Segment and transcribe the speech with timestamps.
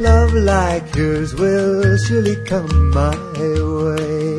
[0.00, 4.36] Love like yours will surely come my way.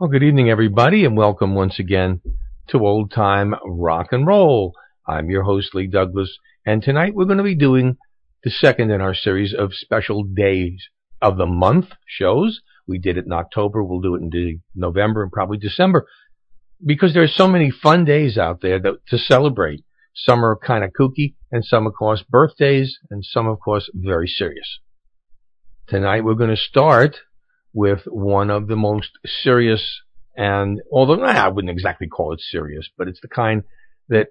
[0.00, 2.20] Well, good evening, everybody, and welcome once again
[2.70, 4.74] to Old Time Rock and Roll.
[5.06, 7.96] I'm your host, Lee Douglas, and tonight we're going to be doing
[8.42, 10.88] the second in our series of special days
[11.22, 12.60] of the month shows.
[12.88, 16.08] We did it in October, we'll do it in November and probably December,
[16.84, 19.84] because there's so many fun days out there that, to celebrate.
[20.16, 24.26] Some are kind of kooky, and some, of course, birthdays, and some, of course, very
[24.26, 24.80] serious.
[25.86, 27.18] Tonight we're going to start
[27.72, 30.00] with one of the most serious
[30.36, 33.62] and although I wouldn't exactly call it serious, but it's the kind
[34.08, 34.28] that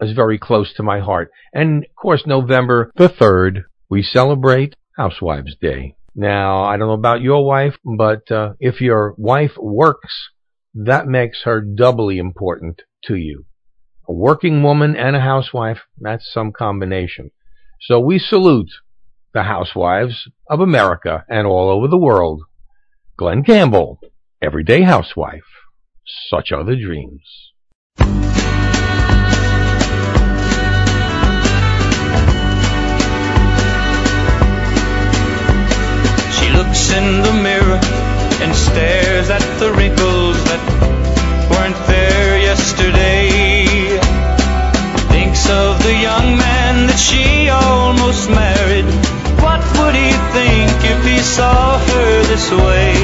[0.00, 1.30] is very close to my heart.
[1.52, 5.96] And of course, November the 3rd, we celebrate Housewives Day.
[6.14, 10.30] Now, I don't know about your wife, but uh, if your wife works,
[10.74, 13.44] that makes her doubly important to you.
[14.08, 17.32] A working woman and a housewife, that's some combination.
[17.80, 18.70] So we salute
[19.34, 22.42] the housewives of America and all over the world.
[23.16, 23.98] Glen Campbell,
[24.40, 25.42] Everyday Housewife.
[26.28, 27.52] Such are the dreams.
[36.36, 37.80] She looks in the mirror
[38.40, 40.62] and stares at the wrinkles that
[41.50, 42.15] weren't there
[46.96, 48.88] that she almost married.
[49.44, 52.96] What would he think if he saw her this way?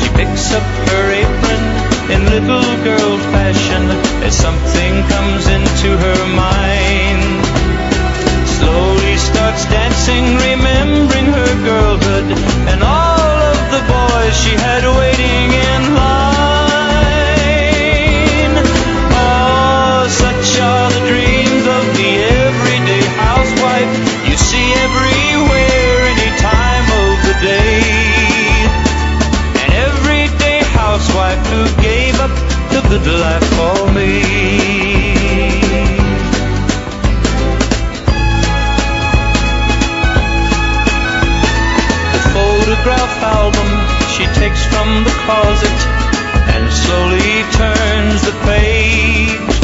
[0.00, 1.62] She picks up her apron
[2.08, 3.82] in little girl fashion
[4.24, 7.44] as something comes into her mind
[8.56, 12.28] slowly starts dancing, remembering her girlhood
[12.72, 15.09] and all of the boys she had waiting
[32.90, 34.18] good life for me.
[42.14, 43.68] The photograph album
[44.14, 45.78] she takes from the closet
[46.50, 49.54] and slowly turns the page.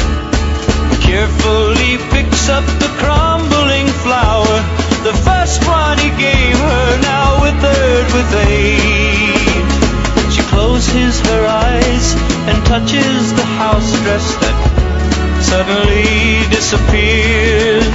[1.03, 4.57] Carefully picks up the crumbling flower,
[5.03, 10.33] the first one he gave her, now withered with age.
[10.33, 12.36] She closes her eyes
[12.67, 14.57] touches the house dress that
[15.39, 17.87] suddenly disappears.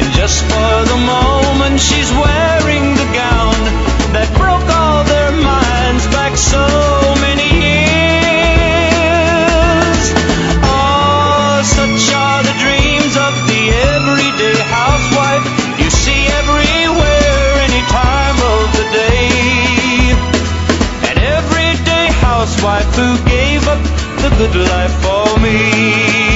[0.00, 3.56] And just for the moment, she's wearing the gown
[4.12, 6.60] that broke all their minds back so
[7.24, 7.80] many years.
[10.60, 13.62] Oh, such are the dreams of the
[13.96, 15.44] everyday housewife
[15.80, 20.12] you see everywhere, any time of the day.
[21.08, 23.29] An everyday housewife who
[23.70, 23.82] up
[24.22, 26.29] the good life for me.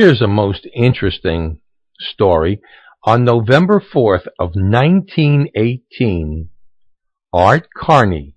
[0.00, 1.58] Here's a most interesting
[1.98, 2.60] story.
[3.02, 6.50] On November 4th of 1918,
[7.32, 8.36] Art Carney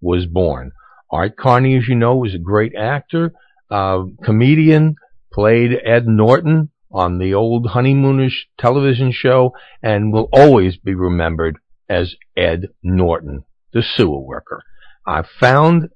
[0.00, 0.72] was born.
[1.10, 3.34] Art Carney, as you know, was a great actor,
[3.70, 4.94] uh, comedian,
[5.30, 11.58] played Ed Norton on the old Honeymooners television show, and will always be remembered
[11.90, 13.44] as Ed Norton,
[13.74, 14.62] the sewer worker.
[15.06, 15.90] I found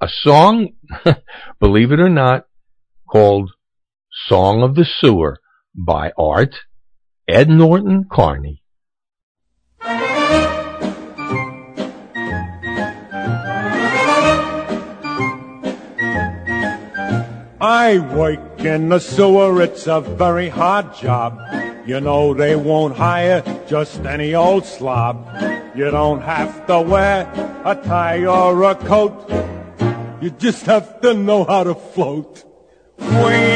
[0.00, 0.74] a song,
[1.58, 2.46] believe it or not,
[3.10, 3.50] called
[4.26, 5.38] Song of the Sewer
[5.74, 6.54] by Art
[7.26, 8.62] Ed Norton Carney.
[17.62, 21.40] I work in the sewer, it's a very hard job.
[21.86, 25.28] You know they won't hire just any old slob.
[25.74, 27.30] You don't have to wear
[27.64, 29.28] a tie or a coat.
[30.20, 32.44] You just have to know how to float.
[32.98, 33.49] We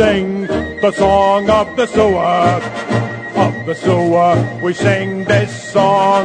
[0.00, 0.46] sing
[0.80, 2.48] the song of the sewer,
[3.36, 4.60] of the sewer.
[4.62, 6.24] We sing this song.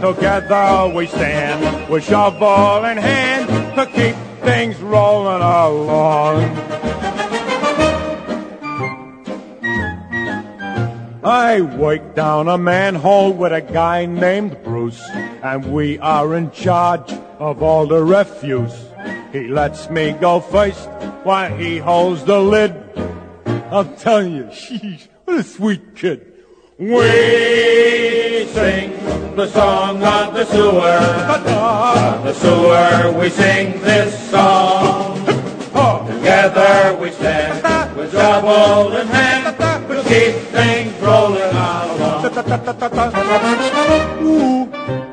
[0.00, 4.14] Together we stand with shovel in hand to keep
[4.44, 6.44] things rolling along.
[11.24, 15.02] I work down a manhole with a guy named Bruce,
[15.42, 17.10] and we are in charge
[17.40, 18.83] of all the refuse.
[19.34, 20.88] He lets me go first
[21.24, 22.72] while he holds the lid.
[23.72, 26.24] I'm telling you, sheesh, what a sweet kid.
[26.78, 28.92] We sing
[29.34, 31.00] the song of the sewer.
[31.34, 35.26] Of the sewer, we sing this song.
[36.06, 39.58] Together we stand with shovel in hand
[39.88, 42.22] to keep things rolling along.
[44.22, 44.68] Ooh,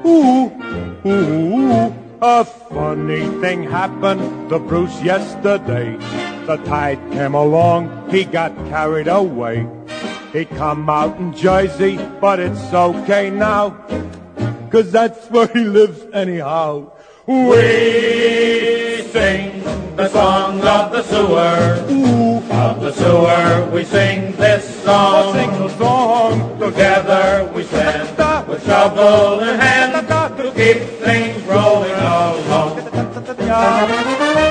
[0.06, 0.52] ooh,
[1.10, 2.01] ooh.
[2.24, 5.98] A funny thing happened to Bruce yesterday.
[6.46, 9.68] The tide came along, he got carried away.
[10.32, 13.72] He come out in Jersey, but it's okay now.
[14.70, 16.92] Cause that's where he lives anyhow.
[17.32, 19.64] We sing
[19.96, 21.86] the song of the sewer.
[21.90, 22.42] Ooh.
[22.52, 25.34] Of the sewer, we sing this song.
[25.34, 26.60] Sing the song.
[26.60, 28.12] Together we stand
[28.48, 30.08] with shovel in hand
[30.38, 32.76] to keep things rolling along.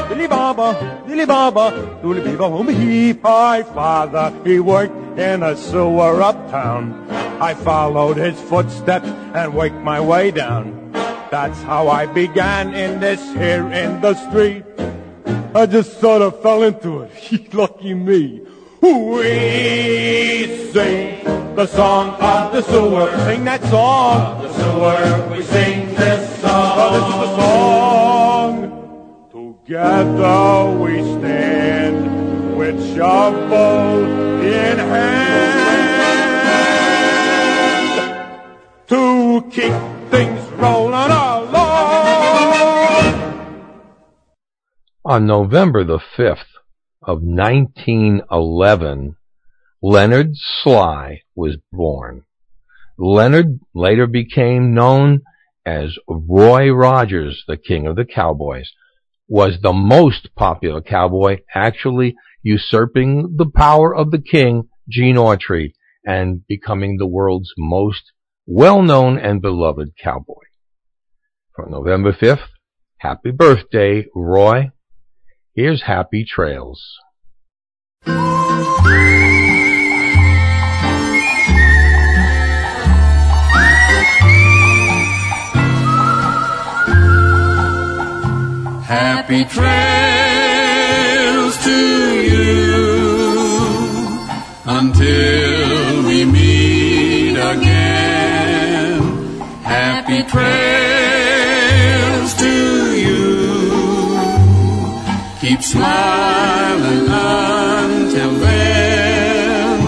[0.08, 3.22] Dilly Baba, Dilly Baba, Dooley Beaver, home heap.
[3.22, 7.06] My father, he worked in a sewer uptown.
[7.40, 10.92] I followed his footsteps and worked my way down.
[11.30, 14.64] That's how I began in this here industry.
[15.54, 17.54] I just sort of fell into it.
[17.54, 18.40] Lucky me.
[18.82, 21.22] We sing
[21.54, 23.16] the song of the sewer.
[23.26, 24.20] Sing that song.
[24.20, 26.72] Of the sewer, we sing this song.
[26.76, 28.50] Oh, this is the song.
[29.62, 34.04] Together we stand with shovel
[34.42, 35.60] in hand
[38.88, 39.89] to keep
[45.10, 46.46] On November the 5th
[47.02, 49.16] of 1911,
[49.82, 52.22] Leonard Slye was born.
[52.96, 55.22] Leonard later became known
[55.66, 58.70] as Roy Rogers, the king of the cowboys,
[59.26, 62.14] was the most popular cowboy, actually
[62.44, 65.72] usurping the power of the king, Gene Autry,
[66.06, 68.12] and becoming the world's most
[68.46, 70.44] well-known and beloved cowboy.
[71.56, 72.46] For November 5th,
[72.98, 74.70] happy birthday, Roy.
[75.62, 76.80] Here's Happy Trails.
[88.86, 89.64] Happy trails
[91.64, 91.78] to
[92.24, 92.48] you
[94.64, 99.00] until we meet again.
[99.62, 100.79] Happy trails
[105.60, 109.80] keep smiling until then.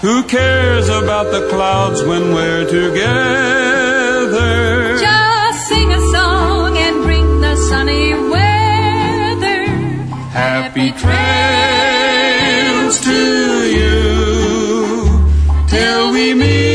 [0.00, 2.98] Who cares about the clouds when we're together?
[4.98, 9.64] Just sing a song and bring the sunny weather.
[10.30, 12.20] Happy trails
[13.00, 13.20] to
[13.78, 15.08] you
[15.68, 16.73] till we meet.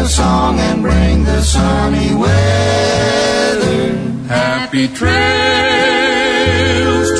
[0.00, 3.92] A song and bring the sunny weather.
[4.28, 5.08] Happy trails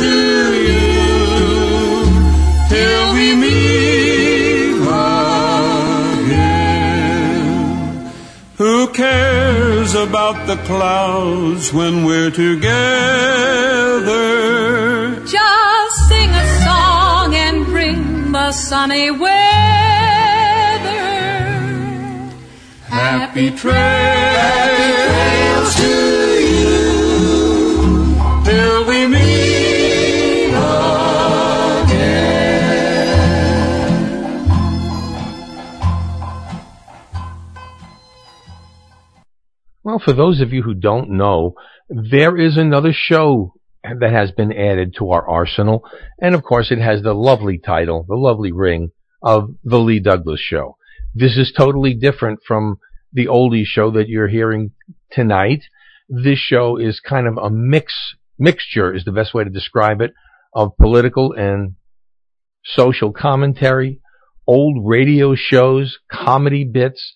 [0.00, 0.14] to
[0.66, 0.86] you
[2.70, 4.80] till we meet
[6.22, 6.70] again.
[8.56, 12.66] Who cares about the clouds when we're together?
[15.26, 19.49] Just sing a song and bring the sunny weather.
[23.00, 23.74] Happy trails
[25.74, 25.88] to
[26.38, 26.84] you
[28.44, 32.10] till we meet again.
[39.82, 41.54] Well, for those of you who don't know,
[41.88, 45.88] there is another show that has been added to our arsenal,
[46.20, 48.92] and of course it has the lovely title, the lovely ring
[49.22, 50.76] of The Lee Douglas Show.
[51.14, 52.78] This is totally different from
[53.12, 54.72] the oldies show that you're hearing
[55.10, 55.62] tonight.
[56.08, 60.12] This show is kind of a mix, mixture is the best way to describe it,
[60.54, 61.74] of political and
[62.64, 64.00] social commentary,
[64.46, 67.14] old radio shows, comedy bits,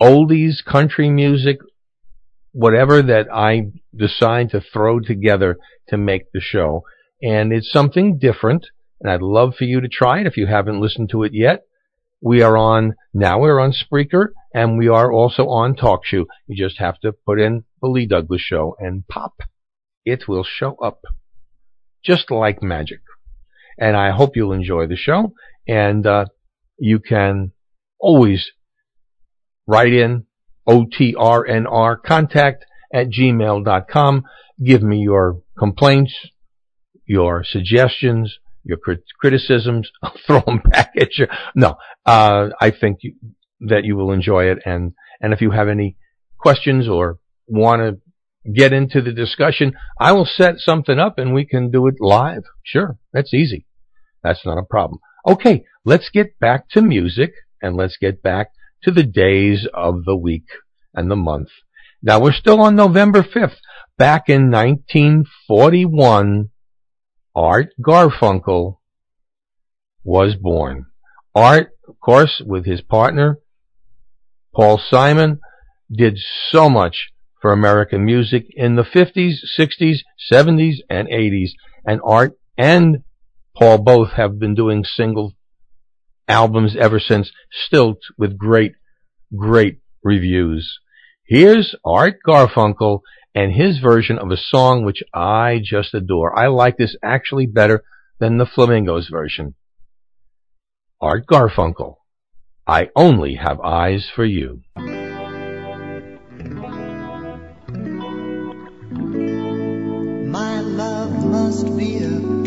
[0.00, 1.58] oldies, country music,
[2.52, 6.84] whatever that I decide to throw together to make the show.
[7.22, 8.66] And it's something different,
[9.00, 11.64] and I'd love for you to try it if you haven't listened to it yet.
[12.26, 16.24] We are on, now we're on Spreaker, and we are also on TalkShoe.
[16.48, 19.34] You just have to put in the Lee Douglas Show and pop.
[20.04, 21.02] It will show up.
[22.04, 22.98] Just like magic.
[23.78, 25.34] And I hope you'll enjoy the show,
[25.68, 26.24] and uh,
[26.80, 27.52] you can
[28.00, 28.50] always
[29.68, 30.26] write in
[30.68, 34.24] OTRNR contact at gmail.com.
[34.64, 36.12] Give me your complaints,
[37.06, 39.90] your suggestions, your crit- criticisms.
[40.02, 41.26] I'll throw them back at you.
[41.54, 43.14] No, uh, I think you,
[43.60, 44.58] that you will enjoy it.
[44.64, 45.96] And, and if you have any
[46.38, 51.46] questions or want to get into the discussion, I will set something up and we
[51.46, 52.42] can do it live.
[52.64, 52.98] Sure.
[53.12, 53.66] That's easy.
[54.22, 55.00] That's not a problem.
[55.26, 55.64] Okay.
[55.84, 57.32] Let's get back to music
[57.62, 58.48] and let's get back
[58.82, 60.48] to the days of the week
[60.94, 61.48] and the month.
[62.02, 63.56] Now we're still on November 5th.
[63.98, 66.50] Back in 1941,
[67.36, 68.78] Art Garfunkel
[70.02, 70.86] was born.
[71.34, 73.38] Art, of course, with his partner,
[74.54, 75.40] Paul Simon,
[75.94, 76.18] did
[76.50, 77.10] so much
[77.42, 79.98] for American music in the 50s, 60s,
[80.32, 81.50] 70s, and 80s.
[81.84, 83.04] And Art and
[83.54, 85.34] Paul both have been doing single
[86.26, 87.30] albums ever since,
[87.66, 88.72] still with great,
[89.36, 90.78] great reviews.
[91.26, 93.00] Here's Art Garfunkel
[93.36, 96.36] and his version of a song which I just adore.
[96.36, 97.84] I like this actually better
[98.18, 99.54] than the Flamingos version.
[101.02, 101.96] Art Garfunkel,
[102.66, 104.62] I only have eyes for you.
[110.24, 112.45] My love must be a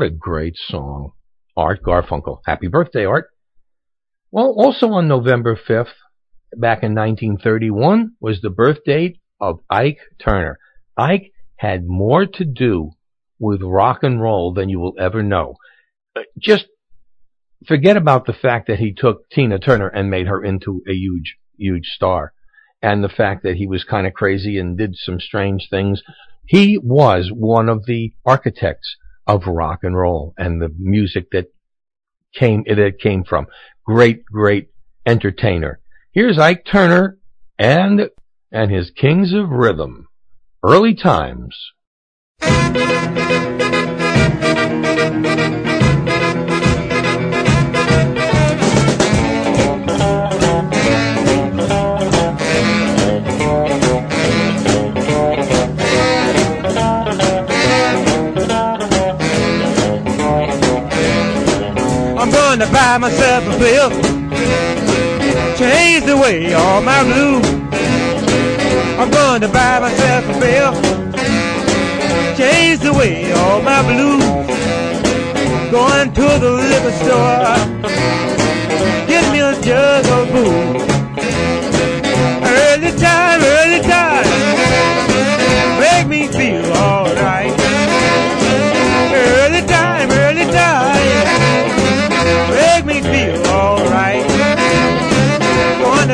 [0.00, 1.12] what a great song.
[1.58, 2.38] Art Garfunkel.
[2.46, 3.26] Happy birthday, Art.
[4.30, 5.92] Well, also on November 5th,
[6.56, 10.58] back in 1931, was the birth date of Ike Turner.
[10.96, 12.92] Ike had more to do
[13.38, 15.56] with rock and roll than you will ever know.
[16.38, 16.64] Just
[17.66, 21.36] forget about the fact that he took Tina Turner and made her into a huge,
[21.58, 22.32] huge star.
[22.80, 26.02] And the fact that he was kind of crazy and did some strange things.
[26.46, 28.96] He was one of the architects
[29.36, 31.52] of rock and roll and the music that
[32.34, 33.46] came, it came from.
[33.84, 34.68] Great, great
[35.06, 35.80] entertainer.
[36.12, 37.18] Here's Ike Turner
[37.58, 38.10] and,
[38.50, 40.08] and his Kings of Rhythm.
[40.62, 41.56] Early Times.
[62.50, 63.90] I'm gonna buy myself a bill,
[65.56, 67.46] change the way all my blues.
[68.98, 70.72] I'm gonna buy myself a bill,
[72.36, 74.24] change the way all my blues.
[75.70, 77.54] Going to the liquor store,
[79.06, 80.82] get me a jug of booze.
[82.42, 84.26] Early time, early time,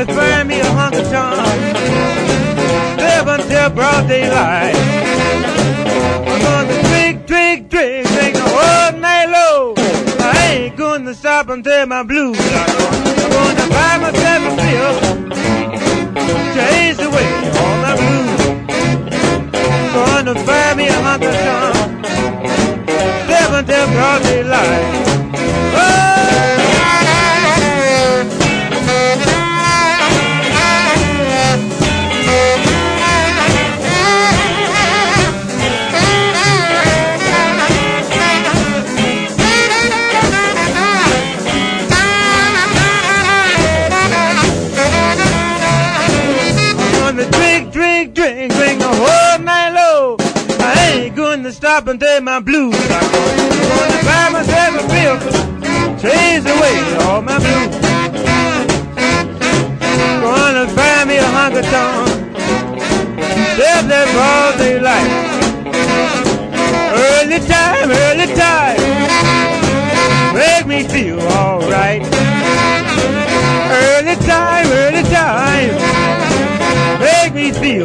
[0.06, 1.36] Gonna find me a hunk of tongue,
[2.96, 4.76] live until broad daylight.
[6.28, 9.74] I'm gonna drink, drink, drink, drink whole night long.
[10.20, 13.02] I ain't gonna stop until my blues are gone.
[13.18, 15.05] I'm gonna buy myself a pill,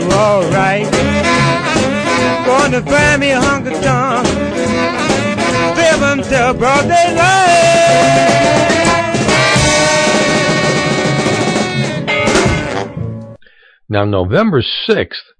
[0.01, 0.91] feel alright.
[2.45, 3.39] Gonna find me a
[3.81, 4.25] tongue,
[5.75, 7.71] live until broad daylight.
[13.89, 15.33] Now, November 6th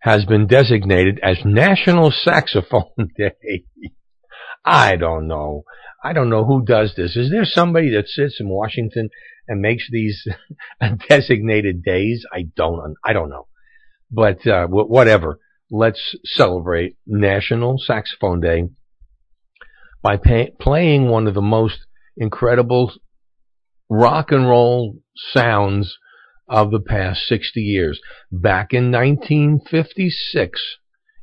[0.00, 3.64] has been designated as National Saxophone Day.
[4.64, 5.64] I don't know.
[6.02, 7.16] I don't know who does this.
[7.16, 9.10] Is there somebody that sits in Washington
[9.46, 10.26] and makes these
[11.08, 12.24] designated days?
[12.32, 12.94] I don't.
[13.04, 13.47] I don't know.
[14.10, 15.38] But uh, wh- whatever.
[15.70, 18.64] Let's celebrate National Saxophone Day
[20.02, 22.92] by pay- playing one of the most incredible
[23.90, 24.98] rock and roll
[25.32, 25.98] sounds
[26.48, 28.00] of the past 60 years.
[28.32, 30.60] Back in 1956,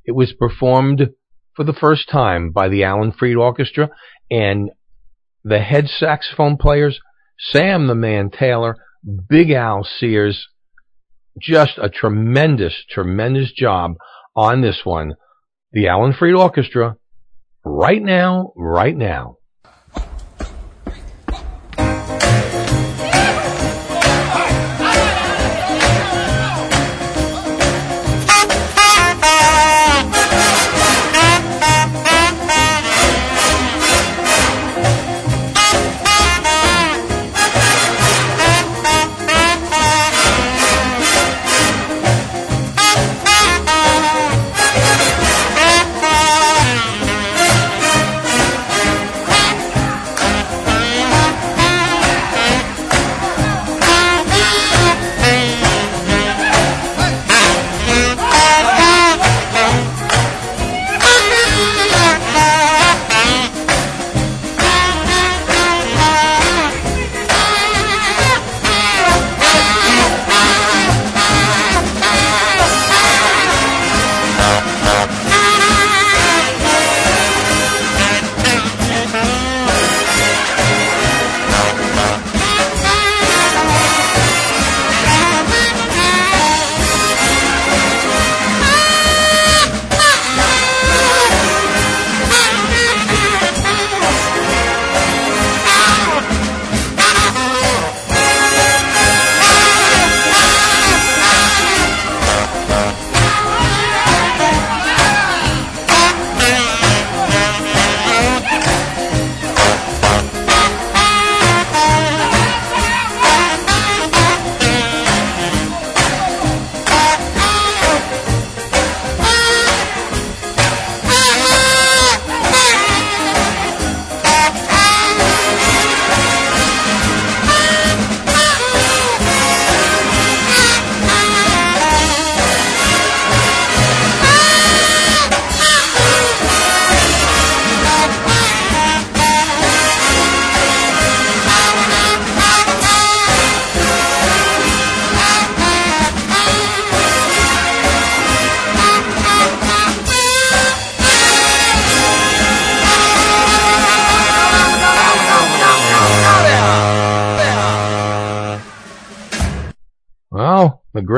[0.05, 1.09] it was performed
[1.55, 3.89] for the first time by the Alan Freed Orchestra
[4.29, 4.69] and
[5.43, 6.99] the head saxophone players,
[7.39, 8.75] Sam the Man Taylor,
[9.29, 10.47] Big Al Sears,
[11.39, 13.95] just a tremendous, tremendous job
[14.35, 15.15] on this one.
[15.71, 16.97] The Alan Freed Orchestra,
[17.63, 19.37] right now, right now.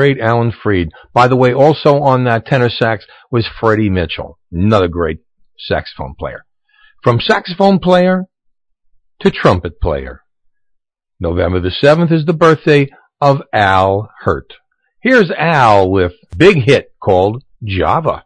[0.08, 0.88] Great Alan Freed.
[1.12, 5.18] By the way, also on that tenor sax was Freddie Mitchell, another great
[5.58, 6.44] saxophone player.
[7.02, 8.24] From saxophone player
[9.20, 10.22] to trumpet player.
[11.20, 12.88] November the 7th is the birthday
[13.20, 14.54] of Al Hirt.
[15.02, 18.24] Here's Al with big hit called Java.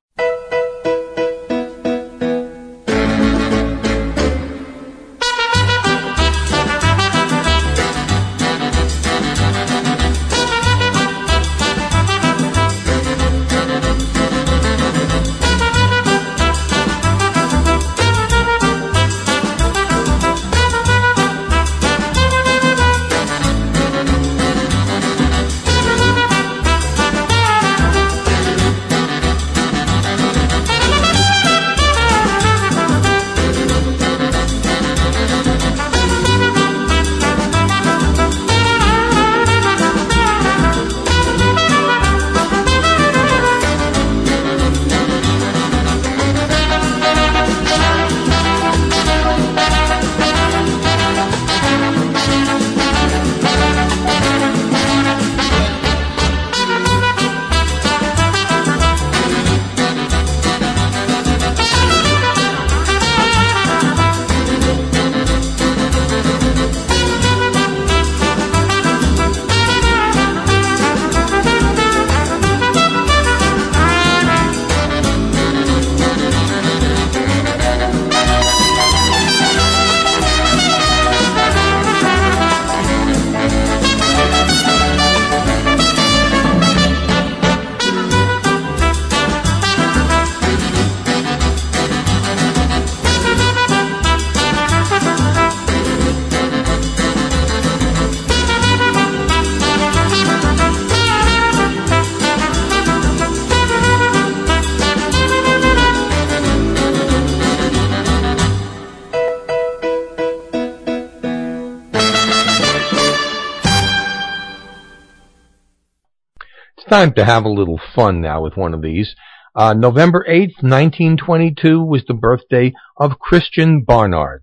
[116.93, 119.17] Time to have a little fun now with one of these.
[119.55, 124.43] Uh, November 8th, 1922 was the birthday of Christiaan Barnard.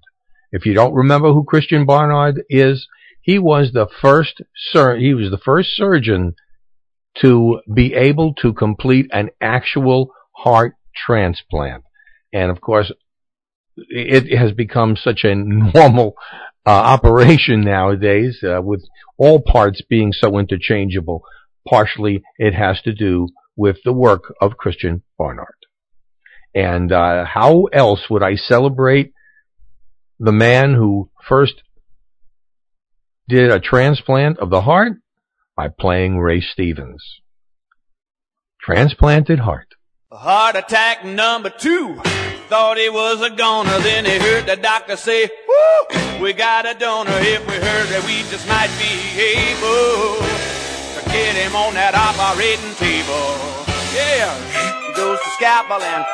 [0.51, 2.87] If you don't remember who Christiaan Barnard is,
[3.21, 6.33] he was the first sur- he was the first surgeon
[7.21, 11.83] to be able to complete an actual heart transplant.
[12.33, 12.91] And of course,
[13.77, 16.15] it has become such a normal
[16.65, 18.83] uh, operation nowadays, uh, with
[19.19, 21.21] all parts being so interchangeable
[21.67, 25.47] partially it has to do with the work of Christiaan Barnard.
[26.55, 29.13] And uh, how else would I celebrate
[30.19, 31.61] the man who first
[33.27, 34.93] did a transplant of the heart?
[35.55, 37.03] By playing Ray Stevens.
[38.61, 39.67] Transplanted heart.
[40.09, 41.99] Heart attack number two.
[42.47, 46.73] Thought he was a goner, then he heard the doctor say, Woo, we got a
[46.73, 47.11] donor.
[47.11, 50.58] If we heard that we just might be able
[51.11, 53.33] get him on that operating table.
[53.93, 54.29] Yeah,
[54.93, 56.05] goes to scalpel and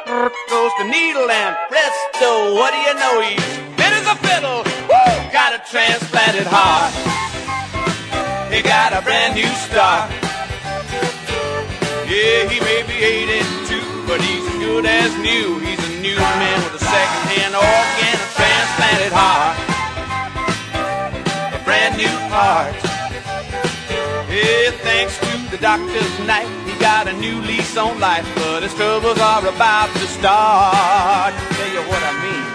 [0.47, 3.19] goes to needle and presto, what do you know?
[3.19, 3.43] He's
[3.75, 4.63] fit as a fiddle.
[4.87, 5.15] Woo!
[5.35, 6.95] Got a transplanted heart.
[8.51, 10.07] He got a brand new start.
[12.07, 15.59] Yeah, he may be 82, but he's as good as new.
[15.59, 19.57] He's a new man with a second-hand organ, a transplanted heart.
[21.51, 22.84] A brand new heart.
[24.45, 28.75] Yeah, thanks to the doctor's knife, he got a new lease on life, but his
[28.75, 31.33] troubles are about to start.
[31.33, 32.45] Tell you what I mean.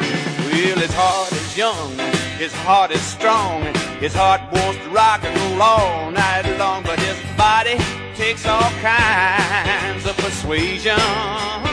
[0.52, 1.98] Well, his heart is young,
[2.38, 7.00] his heart is strong, his heart wants to rock and roll all night long, but
[7.00, 7.76] his body
[8.14, 11.69] takes all kinds of persuasion.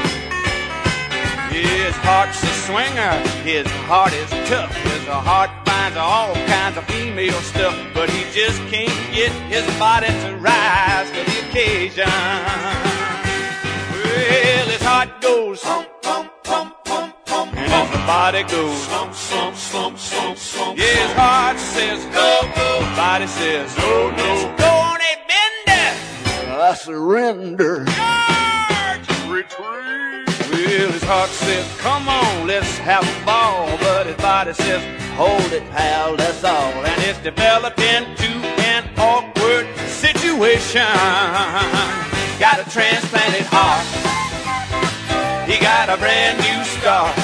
[2.08, 4.74] His heart's a swinger, his heart is tough.
[4.78, 10.08] His heart finds all kinds of female stuff, but he just can't get his body
[10.08, 12.08] to rise to the occasion.
[13.91, 19.58] Well, his heart goes pump, pump, pump, pump, pump, and his body goes slump, slump,
[19.58, 20.80] slump, slump, slump.
[20.80, 24.56] Yeah, his heart says go, go, body says no, no.
[24.56, 26.62] Go on a bender.
[26.62, 27.84] I surrender.
[27.84, 30.27] Charge, retreat.
[30.78, 33.66] Well, his heart says, come on, let's have a ball.
[33.80, 34.78] But his body says,
[35.18, 36.70] hold it, pal, that's all.
[36.86, 38.30] And it's developed into
[38.62, 40.86] an awkward situation.
[42.38, 43.90] Got a transplanted heart.
[45.50, 47.18] He got a brand new start.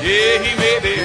[0.00, 0.96] Yeah, he may be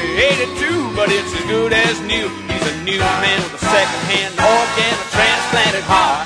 [0.64, 2.32] 82, but it's as good as new.
[2.48, 6.24] He's a new man with a second-hand organ, a transplanted heart.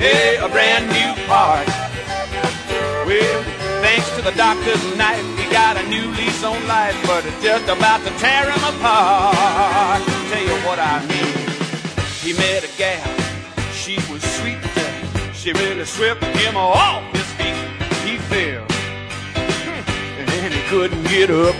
[0.00, 1.85] Yeah, a brand new heart.
[3.06, 3.42] Well,
[3.82, 7.62] thanks to the doctor's knife, he got a new lease on life, but it's just
[7.68, 10.02] about to tear him apart.
[10.28, 11.46] Tell you what I mean.
[12.20, 13.06] He met a gal,
[13.70, 14.58] she was sweet.
[15.32, 17.54] She really swept him off his feet.
[18.02, 18.66] He fell,
[19.38, 20.26] hmm.
[20.26, 21.54] and he couldn't get up.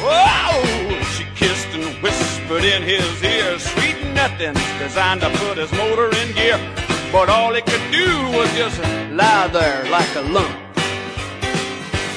[0.00, 1.02] Whoa!
[1.12, 6.32] She kissed and whispered in his ear sweet nothings designed to put his motor in
[6.32, 6.91] gear.
[7.12, 8.80] But all he could do was just
[9.12, 10.50] lie there like a lump.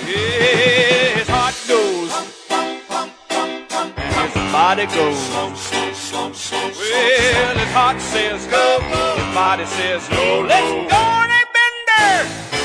[0.08, 2.12] Yeah, his heart goes,
[3.98, 5.20] and his body goes.
[5.34, 5.52] Well,
[7.58, 8.80] his heart says go,
[9.18, 10.42] his body says no.
[10.48, 12.14] Let's go, on a bender.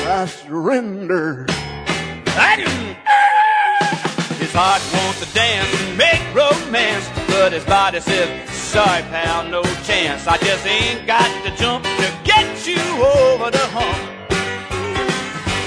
[0.09, 1.45] I surrender.
[4.39, 8.29] His heart wants to dance and make romance, but his body says,
[8.71, 10.27] sorry pal, no chance.
[10.27, 13.99] I just ain't got the jump to get you over the hump.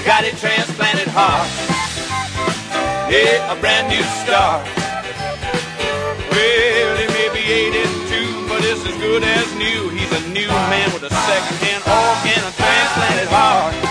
[0.03, 1.45] Got a transplanted heart,
[3.13, 4.65] yeah, a brand new start.
[6.33, 9.89] Well, he may be 82, but it's as good as new.
[9.89, 13.84] He's a new man with a second-hand organ, a transplanted heart.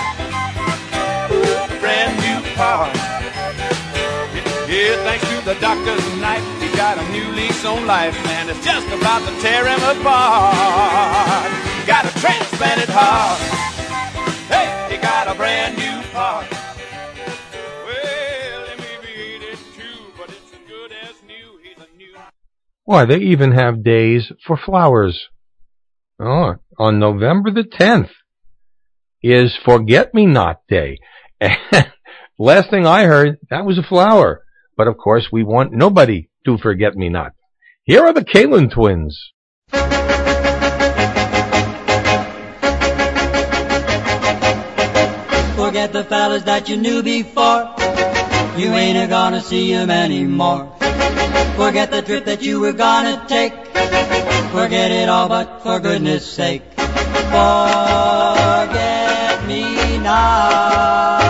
[5.45, 8.49] The doctor's knife, he got a new lease on life, man.
[8.49, 11.53] It's just about to tear him apart.
[11.87, 13.39] Got a transplanted heart.
[14.49, 16.51] Hey, he got a brand new heart.
[17.85, 19.83] Well, he may be 82,
[20.17, 21.59] but it's as good as new.
[21.63, 22.15] He's a new.
[22.87, 25.29] Why, they even have days for flowers.
[26.19, 28.11] Oh, on November the 10th
[29.23, 30.99] is Forget Me Not Day.
[31.41, 31.93] And
[32.39, 34.44] last thing I heard, that was a flower.
[34.77, 37.33] But of course, we want nobody to forget me not.
[37.85, 39.33] Here are the Kalin twins.
[45.57, 47.75] Forget the fellas that you knew before.
[48.57, 50.73] You ain't a gonna see 'em anymore.
[51.57, 53.53] Forget the trip that you were gonna take.
[54.53, 56.63] Forget it all, but for goodness sake,
[57.35, 61.24] forget me not.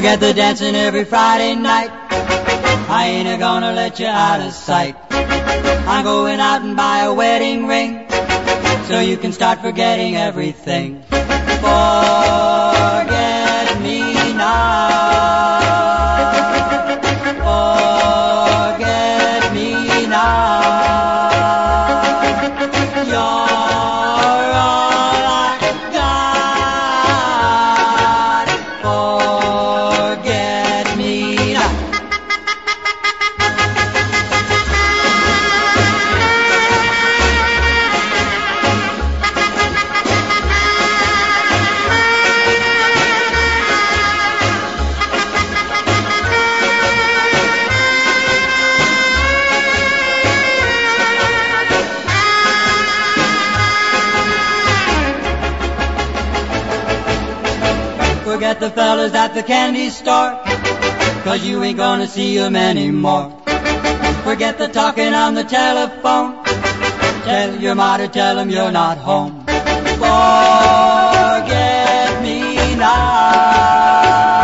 [0.00, 1.90] Forget the dancing every Friday night.
[2.88, 4.96] I ain't a gonna let you out of sight.
[5.10, 8.08] I'm going out and buy a wedding ring
[8.88, 11.04] so you can start forgetting everything.
[11.60, 12.79] Forget
[59.40, 60.32] the candy store,
[61.24, 63.32] cause you ain't gonna see 'em anymore.
[64.24, 66.28] Forget the talking on the telephone,
[67.24, 69.32] tell your mother, tell 'em you're not home.
[70.02, 71.40] Forget
[72.26, 74.39] me not.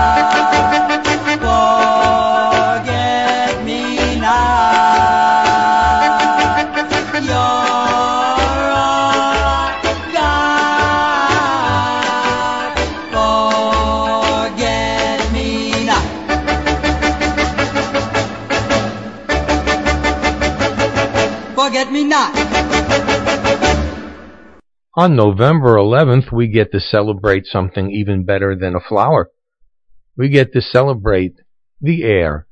[24.99, 29.31] On November 11th, we get to celebrate something even better than a flower.
[30.17, 31.35] We get to celebrate
[31.83, 32.47] the air,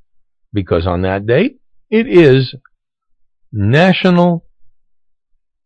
[0.52, 1.56] because on that date,
[1.88, 2.54] it is
[3.50, 4.44] National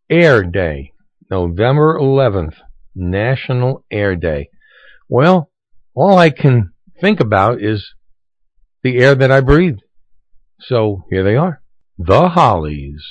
[0.08, 0.92] Air Day.
[1.28, 2.54] November 11th,
[2.94, 4.48] National Air Day.
[5.08, 5.50] Well,
[5.94, 7.92] all I can think about is
[8.84, 9.78] the air that I breathe.
[10.60, 11.60] So here they are.
[11.98, 13.04] The Hollies.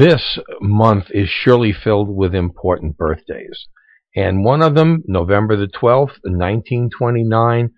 [0.00, 3.66] This month is surely filled with important birthdays.
[4.16, 7.68] And one of them, November the 12th, 1929,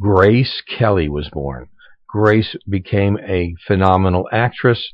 [0.00, 1.66] Grace Kelly was born.
[2.08, 4.92] Grace became a phenomenal actress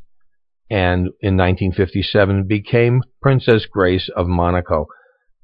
[0.71, 4.87] and in 1957 became Princess Grace of Monaco,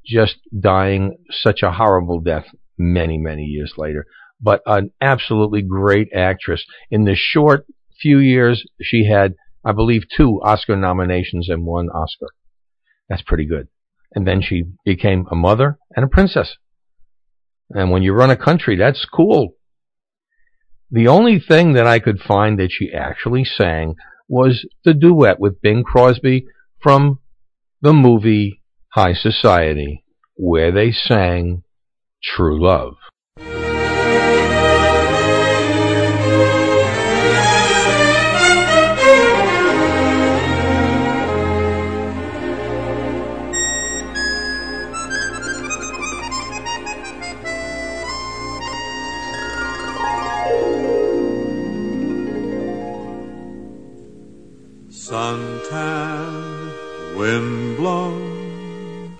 [0.07, 2.46] just dying such a horrible death
[2.78, 4.07] many, many years later.
[4.40, 6.64] But an absolutely great actress.
[6.90, 7.66] In the short
[8.00, 9.34] few years, she had
[9.65, 12.29] I believe, two Oscar nominations and one Oscar.
[13.09, 13.69] That's pretty good.
[14.15, 16.57] And then she became a mother and a princess.
[17.71, 19.55] And when you run a country, that's cool.
[20.91, 23.95] The only thing that I could find that she actually sang
[24.29, 26.47] was the duet with Bing Crosby
[26.81, 27.19] from
[27.81, 28.62] the movie
[28.93, 30.05] High Society,
[30.37, 31.65] where they sang
[32.23, 32.95] True Love.
[55.15, 56.75] Suntan,
[57.15, 59.17] windblown,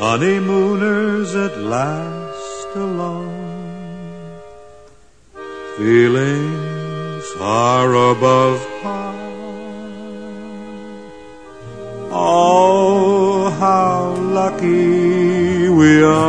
[0.00, 4.40] honeymooners at last alone.
[5.76, 9.14] Feelings far above par.
[12.10, 16.25] Oh, how lucky we are.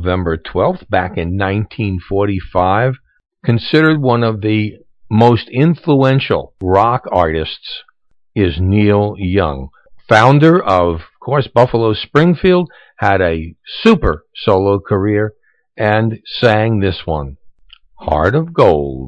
[0.00, 2.94] November 12th, back in 1945,
[3.44, 4.78] considered one of the
[5.10, 7.82] most influential rock artists
[8.34, 9.68] is Neil Young.
[10.08, 15.34] Founder of, of course, Buffalo Springfield, had a super solo career
[15.76, 17.36] and sang this one,
[17.96, 18.99] Heart of Gold.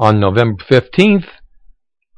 [0.00, 1.26] On November 15th,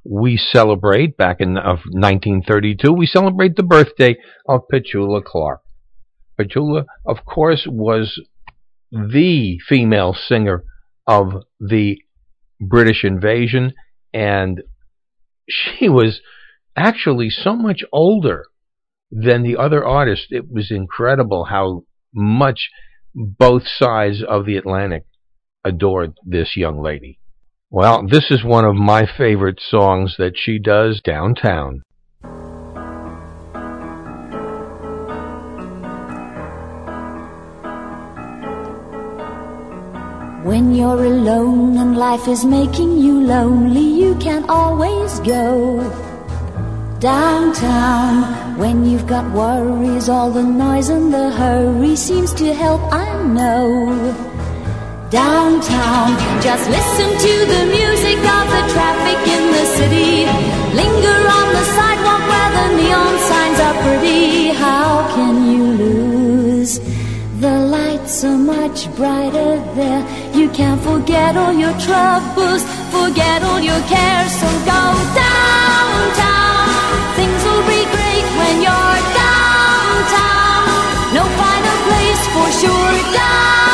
[0.05, 4.17] we celebrate, back in of 1932, we celebrate the birthday
[4.47, 5.63] of Petula Clark.
[6.39, 8.21] Petula, of course, was
[8.93, 10.65] the female singer
[11.07, 11.97] of the
[12.61, 13.73] British invasion,
[14.13, 14.61] and
[15.49, 16.21] she was
[16.77, 18.45] actually so much older
[19.11, 20.27] than the other artists.
[20.29, 22.69] It was incredible how much
[23.15, 25.05] both sides of the Atlantic
[25.65, 27.19] adored this young lady.
[27.73, 31.83] Well, this is one of my favorite songs that she does downtown.
[40.43, 45.79] When you're alone and life is making you lonely, you can always go
[46.99, 48.59] downtown.
[48.59, 54.40] When you've got worries, all the noise and the hurry seems to help, I know.
[55.11, 60.23] Downtown, just listen to the music of the traffic in the city.
[60.73, 64.51] Linger on the sidewalk where the neon signs are pretty.
[64.55, 66.79] How can you lose?
[67.41, 70.07] The lights are much brighter there.
[70.33, 72.63] You can't forget all your troubles,
[72.95, 74.31] forget all your cares.
[74.39, 74.83] So go
[75.27, 76.71] downtown.
[77.19, 80.71] Things will be great when you're downtown.
[81.19, 82.95] No finer place for sure.
[83.11, 83.70] Downtown.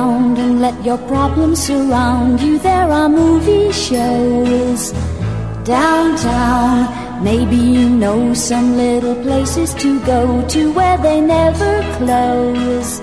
[0.00, 2.58] Around and let your problems surround you.
[2.58, 4.92] There are movie shows
[5.64, 7.22] downtown.
[7.22, 13.00] Maybe you know some little places to go to where they never close.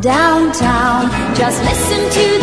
[0.00, 1.04] Downtown,
[1.34, 2.35] just listen to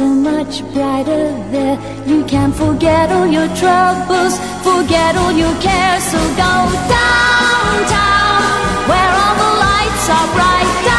[0.00, 1.76] so much brighter there.
[2.06, 4.34] You can forget all your troubles,
[4.68, 6.04] forget all your cares.
[6.12, 6.52] So go
[6.96, 8.56] downtown,
[8.88, 10.89] where all the lights are bright.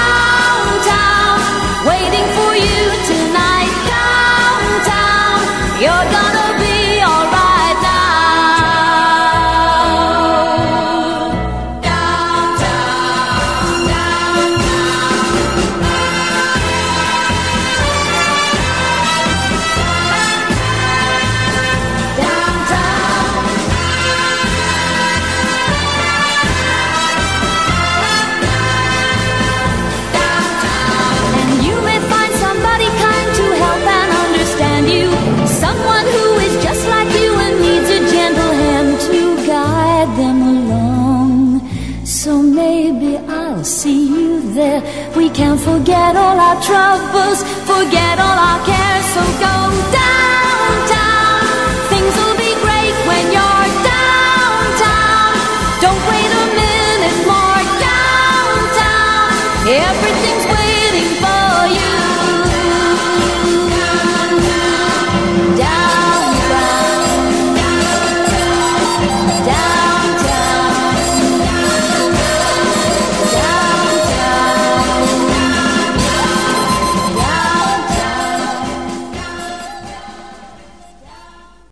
[45.63, 49.05] Forget all our troubles, forget all our cares.
[49.13, 49.53] So go
[49.91, 50.00] downtown.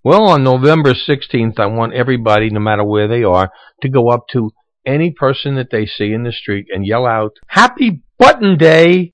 [0.10, 3.52] Well, on November 16th, I want everybody, no matter where they are,
[3.84, 4.50] to go up to
[4.84, 9.14] any person that they see in the street and yell out, Happy Button Day!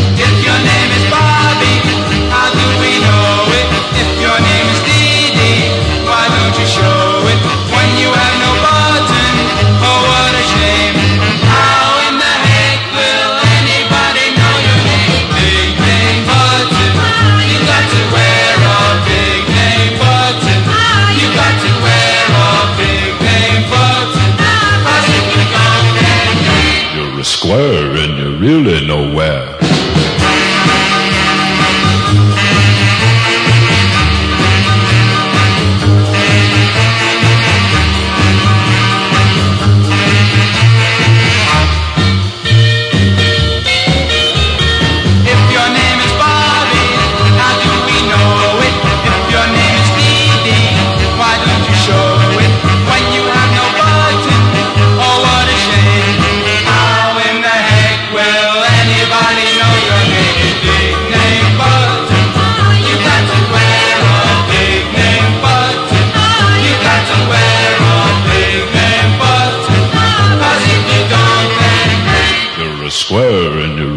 [27.53, 29.10] And you're really nowhere.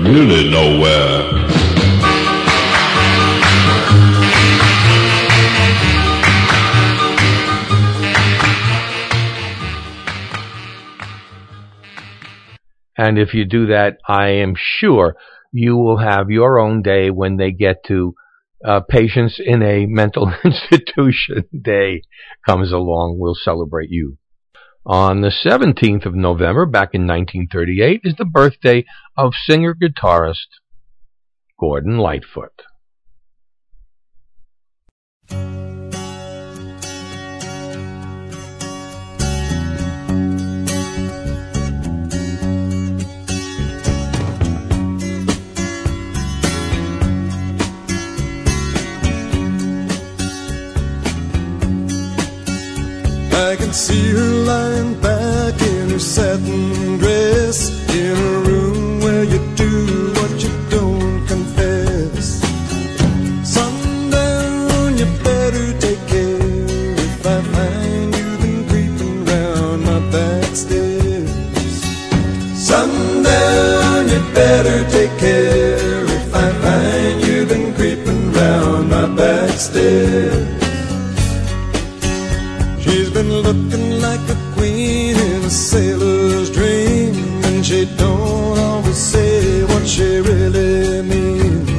[0.04, 1.44] Really nowhere.
[12.96, 15.16] And if you do that, I am sure
[15.52, 18.14] you will have your own day when they get to
[18.64, 22.02] uh, patients in a mental institution day
[22.46, 23.18] comes along.
[23.18, 24.16] We'll celebrate you.
[24.86, 28.84] On the 17th of November, back in 1938, is the birthday
[29.16, 30.48] of singer-guitarist
[31.58, 32.52] Gordon Lightfoot.
[53.74, 60.30] See her lying back in her satin dress in a room where you do what
[60.44, 62.38] you don't confess.
[63.42, 66.38] Sundown, you better take care
[67.08, 71.30] if I find you've been creeping round my back stairs.
[72.54, 80.63] Sundown, you better take care if I find you've been creeping round my back stairs.
[83.24, 87.14] Been looking like a queen in a sailor's dream,
[87.44, 91.70] and she don't always say what she really means.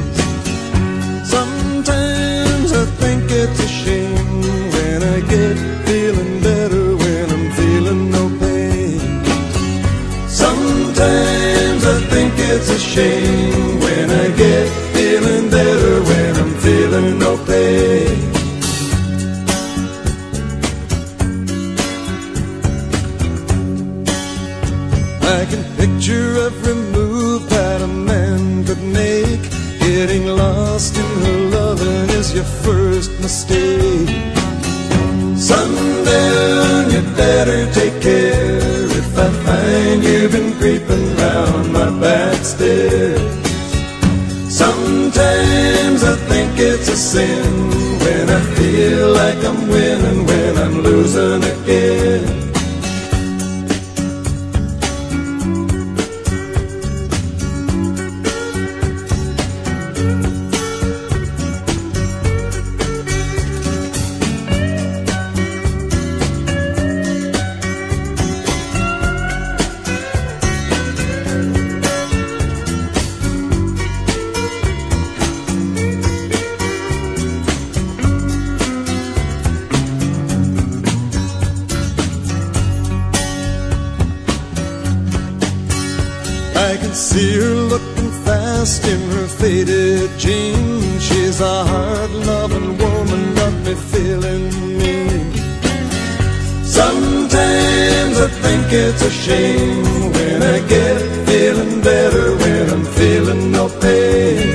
[1.30, 4.42] Sometimes I think it's a shame
[4.74, 8.98] when I get feeling better when I'm feeling no pain.
[10.28, 13.45] Sometimes I think it's a shame
[36.96, 43.20] you better take care if I find you've been creeping round my back stairs.
[44.48, 47.52] Sometimes I think it's a sin
[48.00, 52.45] when I feel like I'm winning when I'm losing again.
[89.38, 91.02] Faded jeans.
[91.06, 94.44] She's a hard loving woman, got me feeling
[94.78, 95.32] mean.
[96.64, 99.84] Sometimes I think it's a shame
[100.14, 104.46] when I get feeling better when I'm feeling no pain.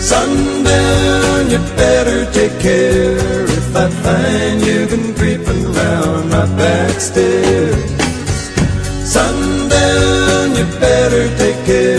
[0.00, 7.90] Sundown, you better take care if I find you've been creeping round my back stairs.
[9.16, 11.95] Sundown, you better take care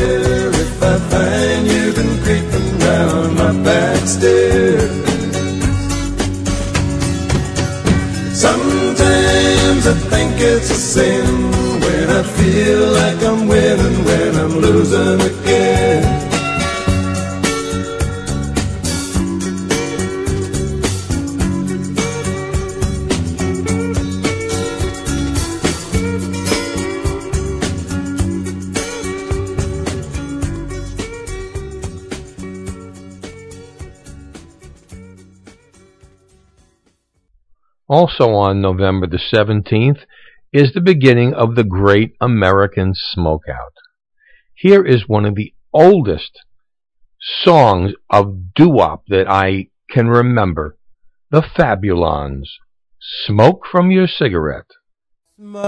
[8.34, 11.52] Sometimes I think it's a sin
[11.82, 16.17] when I feel like I'm winning when I'm losing again.
[37.98, 40.02] Also on November the 17th
[40.54, 43.74] is the beginning of the Great American Smokeout.
[44.54, 46.44] Here is one of the oldest
[47.20, 50.78] songs of doo-wop that I can remember.
[51.32, 52.60] The Fabulons.
[53.26, 54.70] Smoke from your cigarette.
[55.40, 55.64] Smoke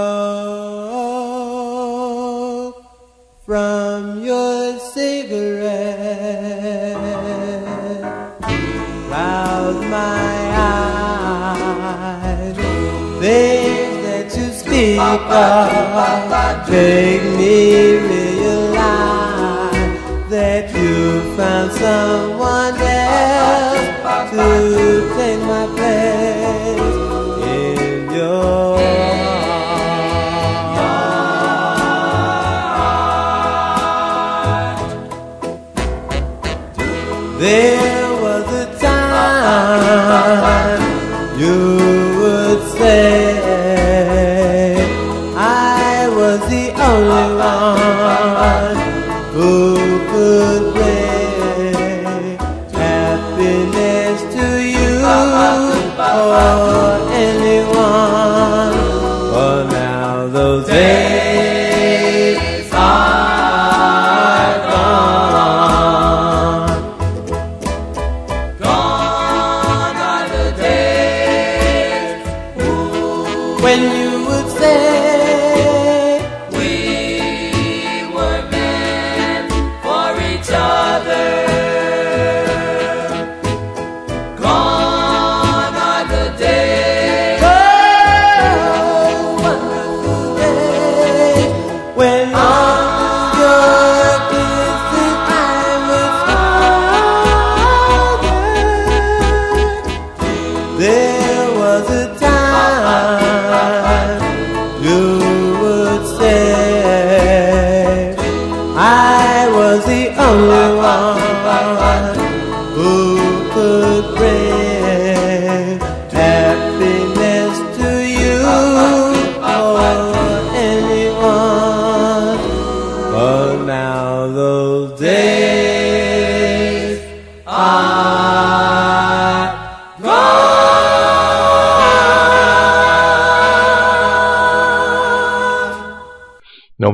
[3.44, 5.80] from your cigarette
[9.08, 10.39] clouds my.
[13.20, 19.10] Things that you speak of make me realize
[20.30, 24.46] that you found someone else to
[25.16, 26.96] take my place
[27.44, 28.78] in your
[37.38, 37.79] There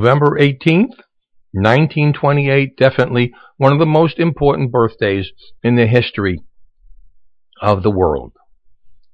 [0.07, 0.94] November 18th,
[1.50, 5.32] 1928, definitely one of the most important birthdays
[5.64, 6.38] in the history
[7.61, 8.32] of the world.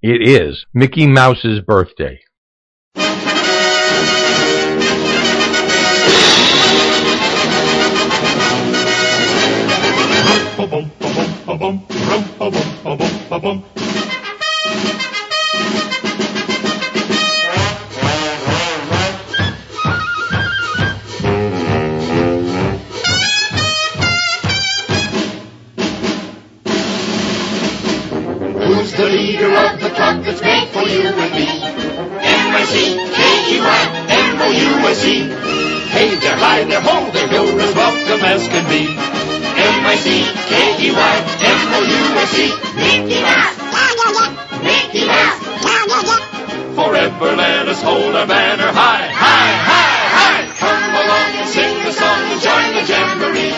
[0.02, 2.20] It is Mickey Mouse's birthday.
[29.42, 31.46] Leader of the club that's made for you and me?
[32.22, 35.18] M-I-C-K-E-Y, M-O-U-S-E.
[35.90, 38.86] Hey there, hi there, ho there, you're as welcome as can be.
[39.66, 42.46] M-I-C-K-E-Y, M-O-U-S-E.
[42.78, 44.30] Mickey Mouse, yeah yeah
[44.62, 46.22] Mickey Mouse, yeah yeah
[46.78, 50.46] Forever let us hold our banner high, high, high, high.
[50.56, 53.54] Come along and sing the song and join the jamboree.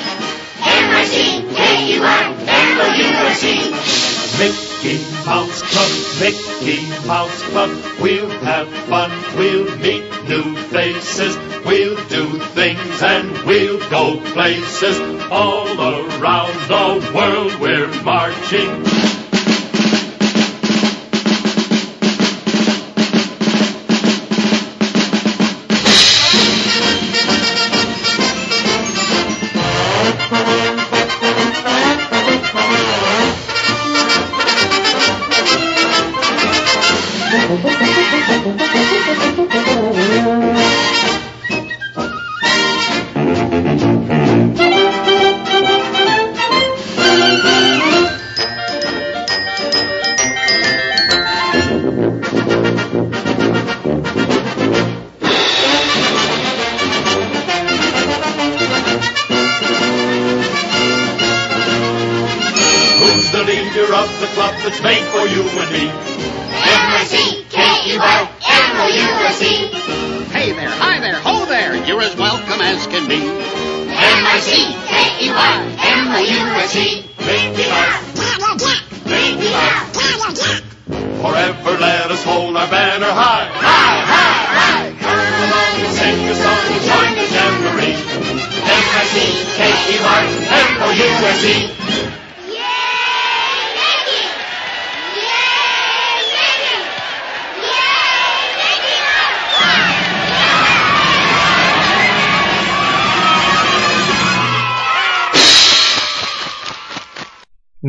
[0.64, 4.03] M-I-C-K-E-Y, M-O-U-S-E.
[4.38, 7.70] Mickey Mouse Club, Mickey Mouse Club.
[8.00, 11.36] We'll have fun, we'll meet new faces.
[11.64, 14.98] We'll do things and we'll go places.
[15.30, 19.13] All around the world we're marching.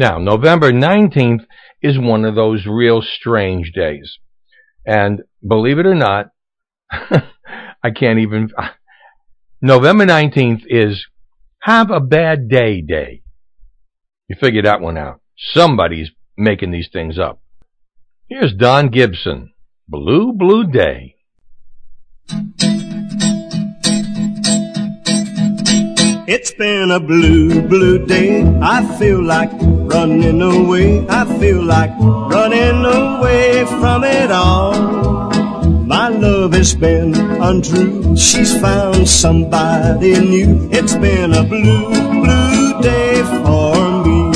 [0.05, 1.47] Now, November 19th
[1.81, 4.19] is one of those real strange days.
[4.85, 6.27] And believe it or not,
[6.91, 8.51] I can't even.
[9.63, 11.07] November 19th is
[11.61, 13.23] Have a Bad Day Day.
[14.27, 15.21] You figure that one out.
[15.39, 17.41] Somebody's making these things up.
[18.29, 19.53] Here's Don Gibson,
[19.89, 21.15] Blue Blue Day.
[26.28, 28.43] It's been a blue, blue day.
[28.59, 31.05] I feel like running away.
[31.07, 34.73] I feel like running away from it all.
[35.86, 38.17] My love has been untrue.
[38.17, 40.67] She's found somebody new.
[40.71, 41.89] It's been a blue,
[42.23, 44.32] blue day for me.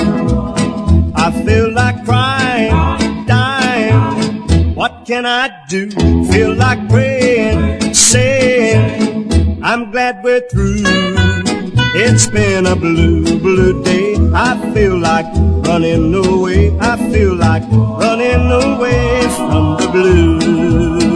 [1.16, 4.76] I feel like crying, dying.
[4.76, 5.90] What can I do?
[6.32, 11.29] Feel like praying, saying, I'm glad we're through.
[11.92, 14.16] It's been a blue, blue day.
[14.34, 15.26] I feel like
[15.66, 16.78] running away.
[16.80, 21.09] I feel like running away from the blues.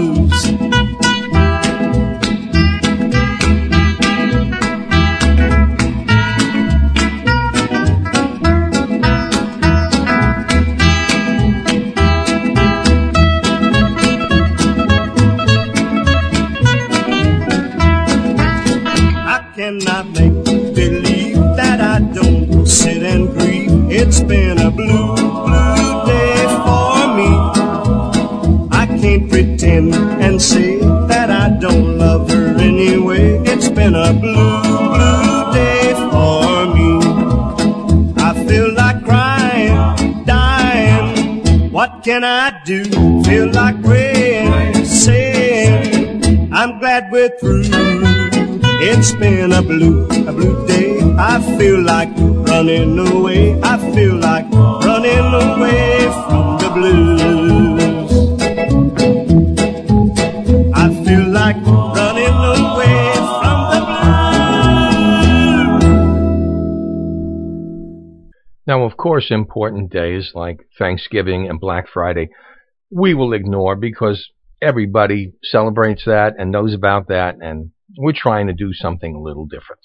[24.15, 27.31] It's been a blue, blue day for me.
[28.69, 33.41] I can't pretend and say that I don't love her anyway.
[33.43, 34.61] It's been a blue,
[34.93, 36.99] blue day for me.
[38.21, 41.71] I feel like crying, dying.
[41.71, 42.83] What can I do?
[43.23, 47.63] Feel like praying, saying, I'm glad we're through.
[48.85, 51.01] It's been a blue, a blue day.
[51.17, 52.15] I feel like
[52.53, 53.59] running away.
[53.63, 54.45] I feel like
[54.85, 58.11] running away from the blues.
[60.75, 62.99] I feel like running away
[63.39, 63.79] from the
[65.73, 65.83] blues.
[68.67, 72.29] Now, of course, important days like Thanksgiving and Black Friday
[72.95, 74.29] we will ignore because
[74.61, 79.47] everybody celebrates that and knows about that, and we're trying to do something a little
[79.47, 79.81] different.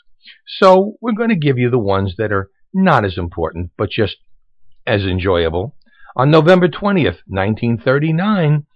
[0.61, 4.17] So we're going to give you the ones that are not as important, but just
[4.87, 5.75] as enjoyable.
[6.17, 8.67] On November 20th, 1939,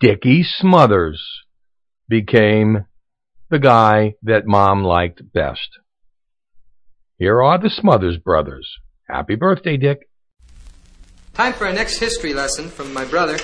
[0.00, 1.22] Dickie Smothers
[2.08, 2.84] became
[3.50, 5.78] the guy that mom liked best.
[7.18, 8.68] Here are the Smothers brothers.
[9.08, 10.08] Happy birthday, Dick.
[11.34, 13.38] Time for our next history lesson from my brother.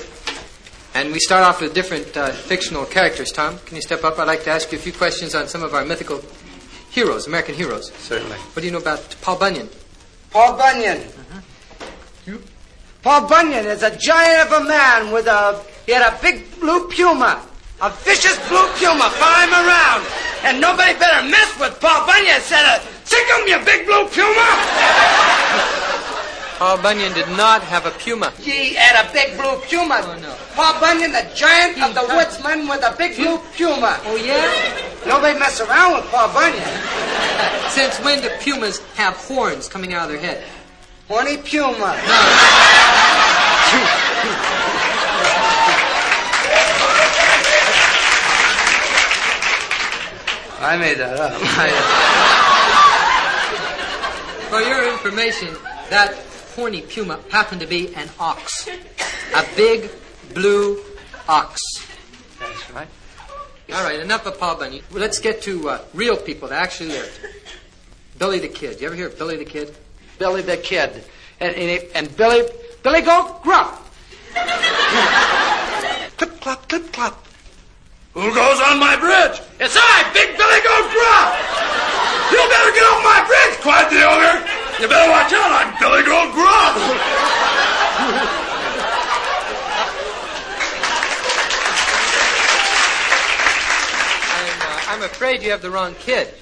[0.95, 3.31] And we start off with different uh, fictional characters.
[3.31, 4.19] Tom, can you step up?
[4.19, 6.19] I'd like to ask you a few questions on some of our mythical
[6.91, 7.93] heroes, American heroes.
[7.99, 8.37] Certainly.
[8.37, 9.69] What do you know about Paul Bunyan?
[10.31, 10.99] Paul Bunyan.
[10.99, 11.41] Uh-huh.
[12.27, 12.43] You?
[13.03, 15.65] Paul Bunyan is a giant of a man with a.
[15.87, 17.45] He had a big blue puma.
[17.81, 20.05] A vicious blue puma follow him around.
[20.43, 22.41] And nobody better mess with Paul Bunyan.
[22.41, 25.85] Said, Sick him, you big blue puma!
[26.59, 28.33] Paul Bunyan did not have a puma.
[28.41, 30.01] He had a big blue puma.
[30.03, 34.01] Oh, Paul Bunyan, the giant of the woodsman with a big blue puma.
[34.07, 34.43] Oh, yeah?
[35.07, 36.59] Nobody mess around with Paul Bunyan.
[37.71, 40.43] Since when do pumas have horns coming out of their head?
[41.07, 41.79] Horny puma.
[41.79, 41.95] No.
[50.61, 51.35] I made that up.
[54.51, 55.55] For your information,
[55.91, 56.17] that
[56.59, 58.69] horny puma happened to be an ox.
[59.33, 59.89] A big
[60.35, 60.83] blue
[61.29, 61.61] ox.
[62.41, 62.89] That's right.
[63.73, 64.83] All right, enough of Paul Bunyan.
[64.91, 67.21] Let's get to uh, real people that actually lived.
[68.19, 68.81] Billy the Kid.
[68.81, 69.73] You ever hear of Billy the Kid?
[70.19, 71.05] Billy the Kid.
[71.39, 72.43] And, and, and Billy,
[72.83, 73.79] Billy go gruff.
[76.17, 77.25] clip, clop, clip, clop.
[78.15, 79.39] Who goes on my bridge?
[79.61, 81.39] It's I, Big Billy Goat Gruff!
[82.35, 84.58] You better get off my bridge, cried the ogre.
[84.81, 86.77] You better watch out, I'm Billy Goat Gruff!
[94.35, 96.33] I'm, uh, I'm afraid you have the wrong kid.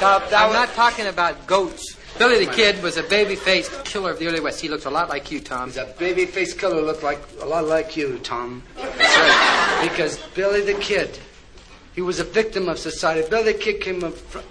[0.00, 1.96] I'm not talking about goats.
[2.16, 4.60] Billy the Kid was a baby-faced killer of the early West.
[4.60, 5.68] He looks a lot like you, Tom.
[5.68, 8.62] He's a baby-faced killer looked like a lot like you, Tom.
[8.76, 9.88] That's right.
[9.88, 11.18] Because Billy the Kid,
[11.94, 13.28] he was a victim of society.
[13.28, 14.00] Billy the Kid came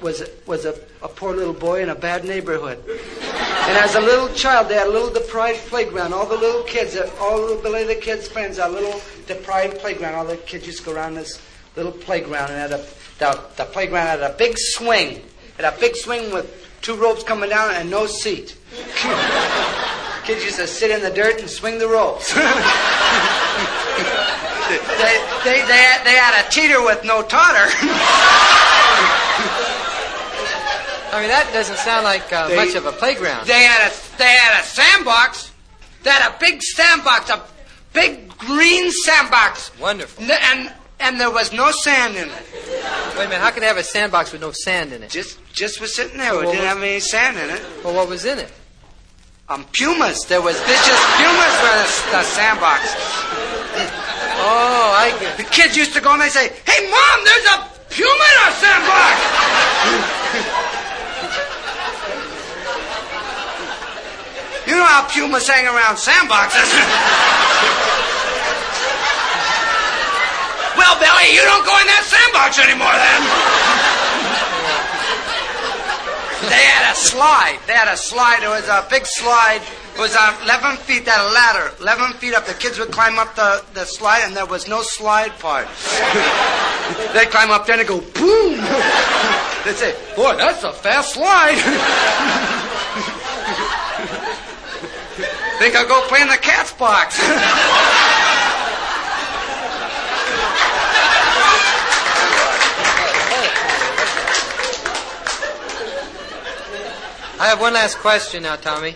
[0.02, 2.84] was was a, a poor little boy in a bad neighborhood.
[2.88, 6.14] And as a little child, they had a little deprived playground.
[6.14, 9.80] All the little kids, uh, all little Billy the Kid's friends, had a little deprived
[9.80, 10.16] playground.
[10.16, 11.42] All the kids used to go around this
[11.76, 12.84] little playground, and had a,
[13.18, 15.18] the, the playground had a big swing.
[15.18, 15.24] It
[15.58, 18.56] Had a big swing with two ropes coming down and no seat.
[20.26, 22.36] Kids used to sit in the dirt and swing the ropes.
[24.78, 27.68] they, they, they, had, they had a cheater with no totter.
[31.14, 33.46] I mean, that doesn't sound like uh, They- much of a playground.
[33.48, 35.52] They had a they had a sandbox.
[36.04, 37.42] They had a big sandbox, a
[37.94, 39.72] big green sandbox.
[39.80, 40.24] Wonderful.
[40.24, 42.46] N- And and there was no sand in it.
[43.18, 45.10] Wait a minute, how could they have a sandbox with no sand in it?
[45.10, 46.34] Just just was sitting there.
[46.44, 47.62] It didn't have any sand in it.
[47.84, 48.52] Well, what was in it?
[49.50, 50.24] Um, pumas.
[50.26, 52.96] There was vicious pumas in the, the sandbox.
[54.42, 57.58] Oh, I get The kids used to go and they say, "Hey, mom, there's a
[57.94, 59.16] puma in our sandbox."
[64.66, 66.70] you know how pumas hang around sandboxes.
[70.74, 73.22] well, Billy, you don't go in that sandbox anymore, then.
[76.50, 77.60] they had a slide.
[77.68, 78.42] They had a slide.
[78.42, 79.62] It was a big slide.
[79.94, 81.72] It was uh, 11 feet, that ladder.
[81.82, 82.46] 11 feet up.
[82.46, 85.68] The kids would climb up the, the slide, and there was no slide part.
[87.14, 88.60] They'd climb up there and go boom.
[89.66, 91.58] They'd say, boy, that's a fast slide.
[95.60, 97.20] Think I'll go play in the cat's box.
[107.40, 108.96] I have one last question now, Tommy.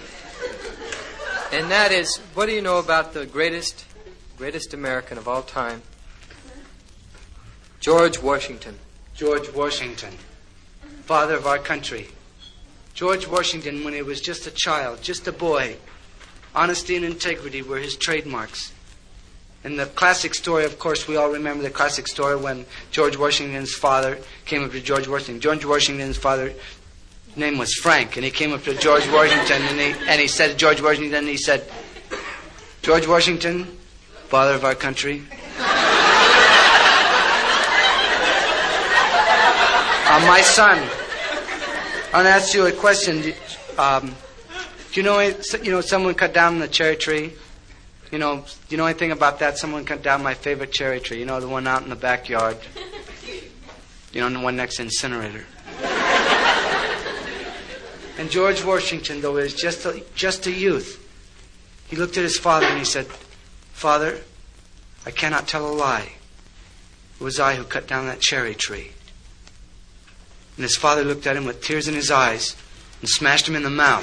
[1.52, 3.86] And that is, what do you know about the greatest,
[4.38, 5.82] greatest American of all time?
[7.80, 8.80] George Washington.
[9.16, 10.12] George Washington,
[11.04, 12.10] father of our country.
[12.93, 15.78] George Washington, when he was just a child, just a boy,
[16.54, 18.74] honesty and integrity were his trademarks.
[19.64, 23.74] And the classic story, of course, we all remember the classic story when George Washington's
[23.74, 25.39] father came up to George Washington.
[25.39, 26.54] George Washington's father
[27.36, 30.58] name was Frank, and he came up to George Washington and he, and he said
[30.58, 31.64] George Washington, he said,
[32.82, 33.66] George Washington,
[34.28, 35.24] father of our country,
[40.08, 40.78] uh, my son,
[42.14, 43.34] I want to ask you a question.
[43.78, 44.16] Um,
[44.94, 45.20] Do you know?
[45.20, 47.34] You know, someone cut down the cherry tree.
[48.10, 49.57] You know, you know anything about that?
[49.57, 51.20] Someone cut down my favorite cherry tree.
[51.20, 52.57] You know, the one out in the backyard.
[54.14, 55.45] You know, the one next to incinerator.
[58.18, 61.02] And George Washington, though he was just a, just a youth,
[61.88, 63.08] he looked at his father and he said,
[63.74, 64.22] "Father,
[65.06, 66.14] I cannot tell a lie.
[67.20, 68.92] It was I who cut down that cherry tree."
[70.56, 72.56] And his father looked at him with tears in his eyes
[73.02, 74.02] and smashed him in the mouth.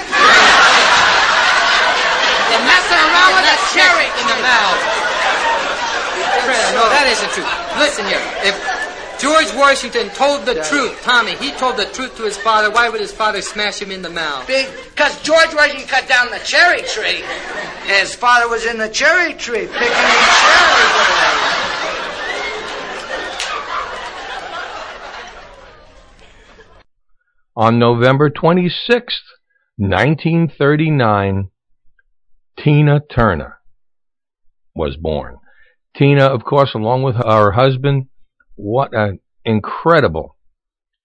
[2.53, 4.83] They're messing around with a cherry in the mouth.
[6.45, 7.49] Fred, no, that isn't true.
[7.81, 8.21] Listen here.
[8.45, 8.72] If
[9.23, 13.01] George Washington told the truth, Tommy, he told the truth to his father, why would
[13.01, 14.49] his father smash him in the mouth?
[14.49, 17.23] Because George Washington cut down the cherry tree.
[17.87, 21.43] His father was in the cherry tree picking the cherries away.
[27.55, 29.23] On November 26th,
[29.77, 31.51] 1939,
[32.59, 33.61] Tina Turner
[34.75, 35.37] was born.
[35.95, 38.09] Tina, of course, along with her husband,
[38.57, 40.37] what an incredible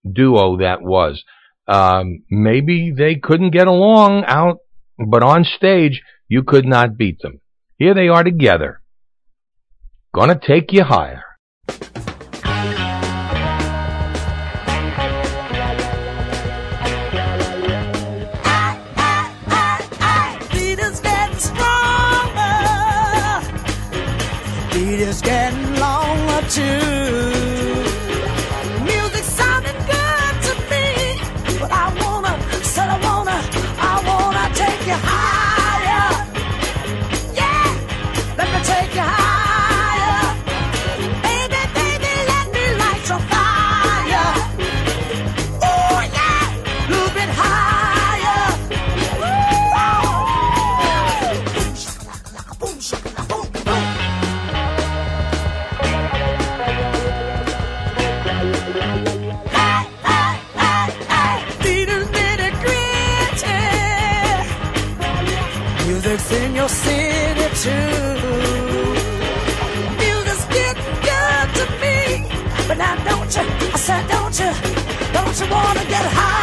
[0.10, 1.24] duo that was.
[1.68, 4.60] Um, maybe they couldn't get along out,
[4.98, 7.42] but on stage, you could not beat them.
[7.78, 8.82] Here they are together.
[10.14, 11.24] Gonna take you higher.
[67.68, 68.94] Too.
[70.00, 71.98] Music's getting good to me,
[72.68, 73.44] but now don't you?
[73.76, 74.52] I said don't you?
[75.16, 76.37] Don't you wanna get higher?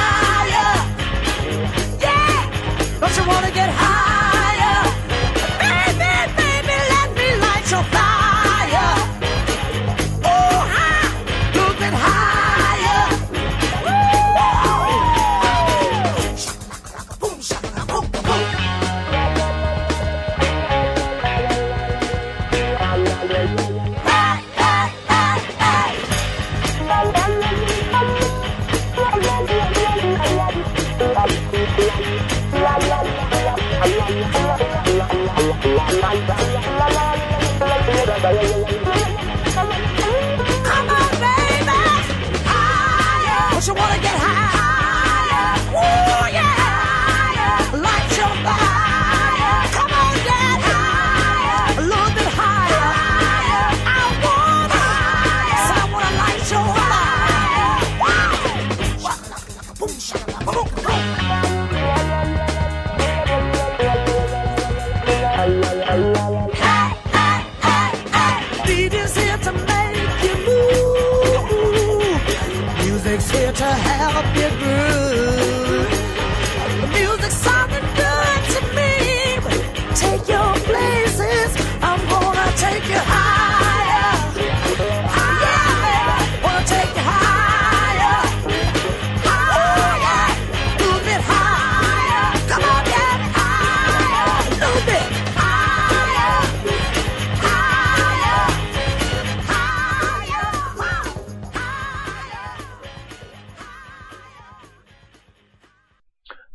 [38.16, 39.03] Come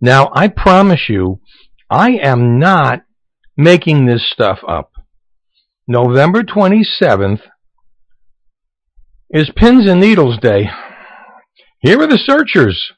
[0.02, 1.42] Now, I promise you,
[1.90, 3.04] I am not
[3.58, 4.92] making this stuff up.
[5.88, 7.42] November 27th
[9.32, 10.70] is Pins and Needles Day.
[11.82, 12.92] Here are the searchers.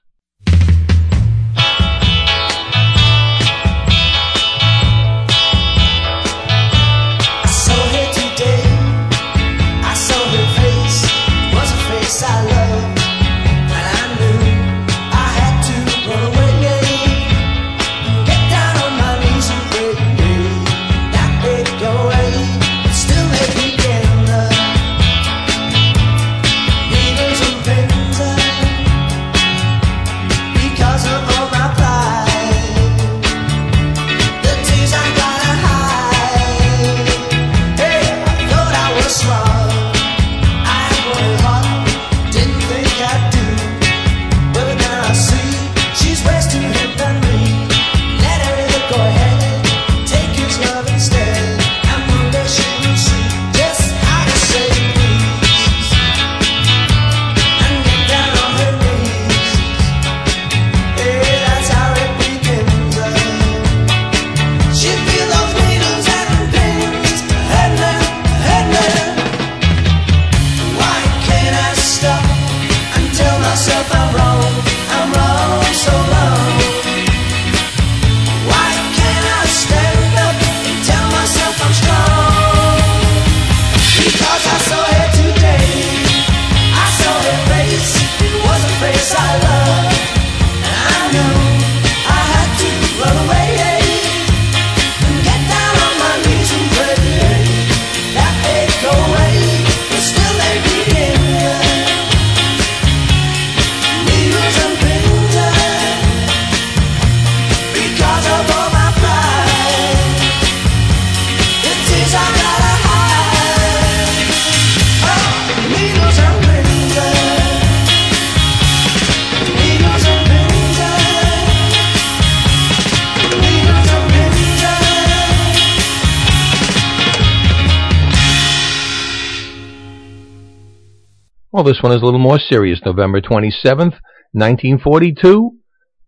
[131.62, 132.82] Well, this one is a little more serious.
[132.84, 134.00] November 27th,
[134.34, 135.52] 1942,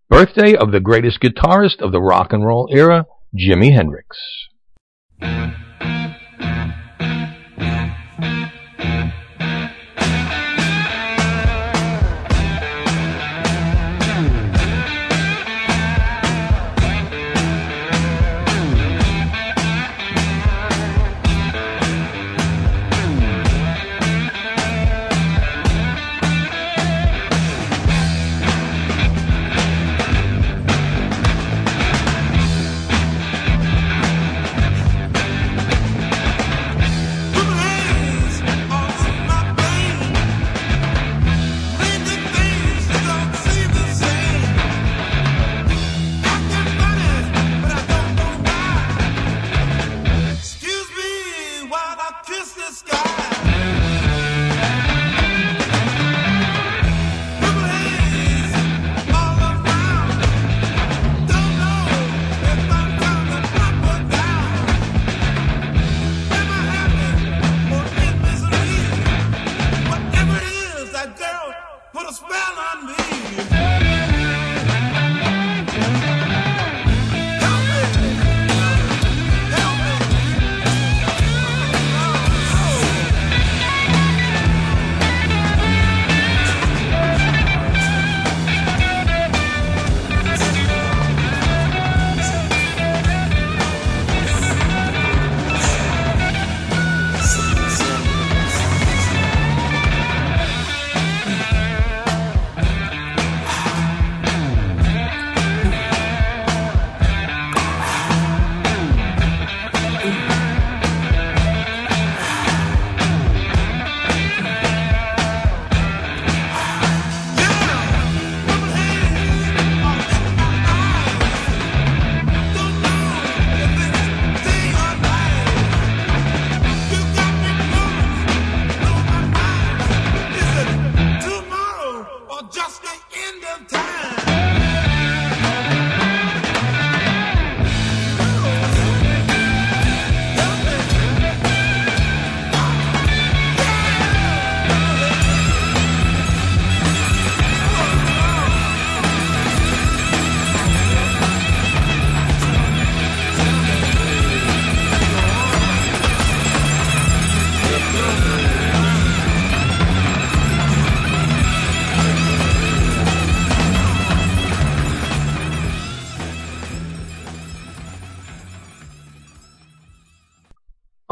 [0.09, 3.05] birthday of the greatest guitarist of the rock and roll era,
[3.37, 4.17] Jimi Hendrix.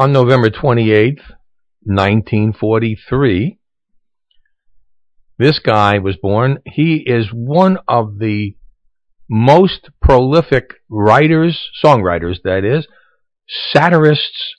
[0.02, 1.22] On November 28th,
[1.84, 3.60] 1943,
[5.38, 6.58] this guy was born.
[6.66, 8.56] He is one of the
[9.30, 12.88] most prolific writers, songwriters, that is,
[13.72, 14.56] satirists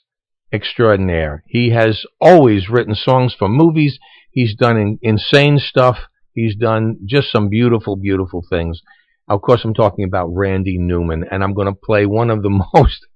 [0.50, 1.44] extraordinaire.
[1.46, 3.98] He has always written songs for movies.
[4.30, 5.98] He's done in, insane stuff.
[6.32, 8.80] He's done just some beautiful, beautiful things.
[9.28, 12.64] Of course, I'm talking about Randy Newman, and I'm going to play one of the
[12.74, 13.06] most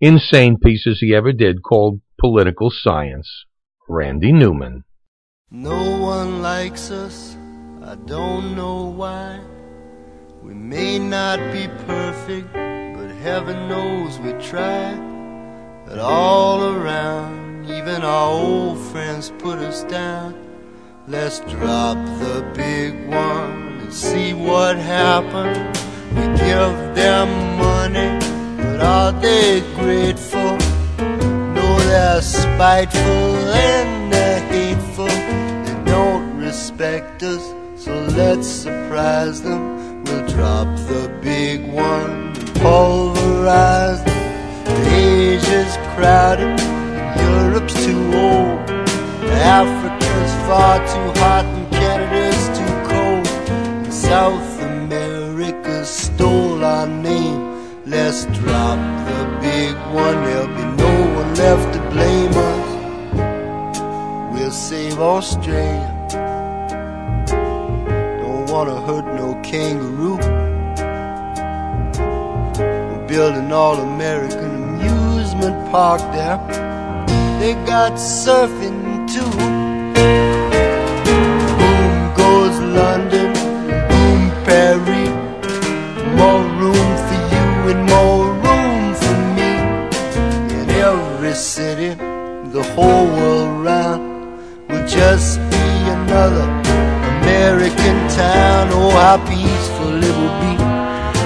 [0.00, 3.44] insane pieces he ever did called Political Science.
[3.88, 4.84] Randy Newman.
[5.50, 7.36] No one likes us,
[7.82, 9.40] I don't know why.
[10.42, 14.94] We may not be perfect, but heaven knows we try.
[15.86, 20.34] But all around, even our old friends put us down.
[21.06, 25.78] Let's drop the big one and see what happens.
[26.10, 28.18] We give them money,
[28.76, 30.56] but are they grateful?
[31.54, 35.06] No, they're spiteful and they're hateful.
[35.06, 37.42] They don't respect us,
[37.76, 40.04] so let's surprise them.
[40.04, 44.22] We'll drop the big one pulverize them.
[44.88, 46.58] Asia's crowded,
[47.20, 48.70] Europe's too old.
[49.60, 53.26] Africa's far too hot and Canada's too cold.
[53.84, 57.35] And South America stole our name.
[57.88, 62.68] Let's drop the big one, there'll be no one left to blame us.
[64.32, 65.92] We'll save Australia.
[67.28, 70.18] Don't wanna hurt no kangaroo.
[72.90, 76.38] We're building all American amusement park there.
[77.38, 79.30] They got surfing too.
[81.54, 83.15] Boom goes London,
[91.36, 91.90] city,
[92.56, 94.02] the whole world round,
[94.68, 95.66] will just be
[95.98, 96.48] another
[97.20, 98.68] American town.
[98.72, 100.54] Oh, how peaceful it will be.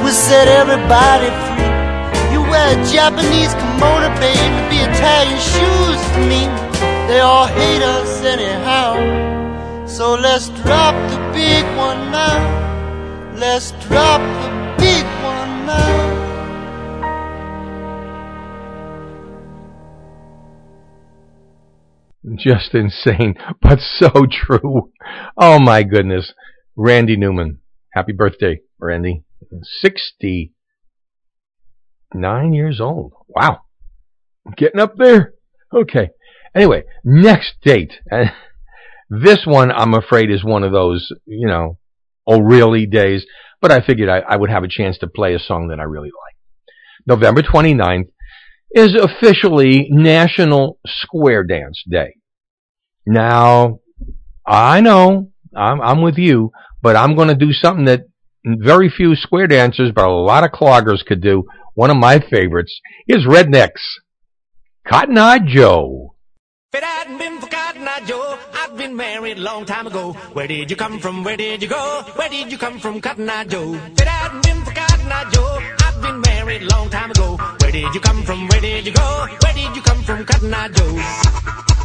[0.02, 2.34] We'll set everybody free.
[2.34, 6.42] You wear a Japanese kimono, babe, to be Italian shoes to me.
[7.06, 9.86] They all hate us anyhow.
[9.86, 12.38] So let's drop the big one now.
[13.36, 14.50] Let's drop the
[14.82, 16.09] big one now.
[22.36, 24.92] Just insane, but so true.
[25.36, 26.32] Oh my goodness.
[26.76, 27.60] Randy Newman.
[27.92, 29.24] Happy birthday, Randy.
[29.80, 30.52] 69
[32.52, 33.12] years old.
[33.28, 33.62] Wow.
[34.56, 35.34] Getting up there.
[35.74, 36.10] Okay.
[36.54, 37.94] Anyway, next date.
[39.12, 41.78] This one, I'm afraid, is one of those, you know,
[42.28, 43.26] oh really days,
[43.60, 45.82] but I figured I, I would have a chance to play a song that I
[45.82, 46.36] really like.
[47.06, 48.10] November 29th
[48.70, 52.14] is officially National Square Dance Day.
[53.06, 53.80] Now,
[54.46, 56.52] I know, I'm, I'm with you,
[56.82, 58.02] but I'm going to do something that
[58.44, 61.44] very few square dancers, but a lot of cloggers could do.
[61.74, 63.72] One of my favorites is Rednex.
[64.86, 66.14] Cotton Eye Joe.
[66.72, 70.12] If it hadn't been for Cotton Eye Joe, I'd been married a long time ago.
[70.32, 71.24] Where did you come from?
[71.24, 72.02] Where did you go?
[72.14, 73.74] Where did you come from, Cotton Eye Joe?
[73.74, 77.36] If it hadn't been for Cotton Eye Joe, I'd been married a long time ago.
[77.60, 78.48] Where did you come from?
[78.48, 79.26] Where did you go?
[79.42, 81.79] Where did you come from, Cotton Eye Joe?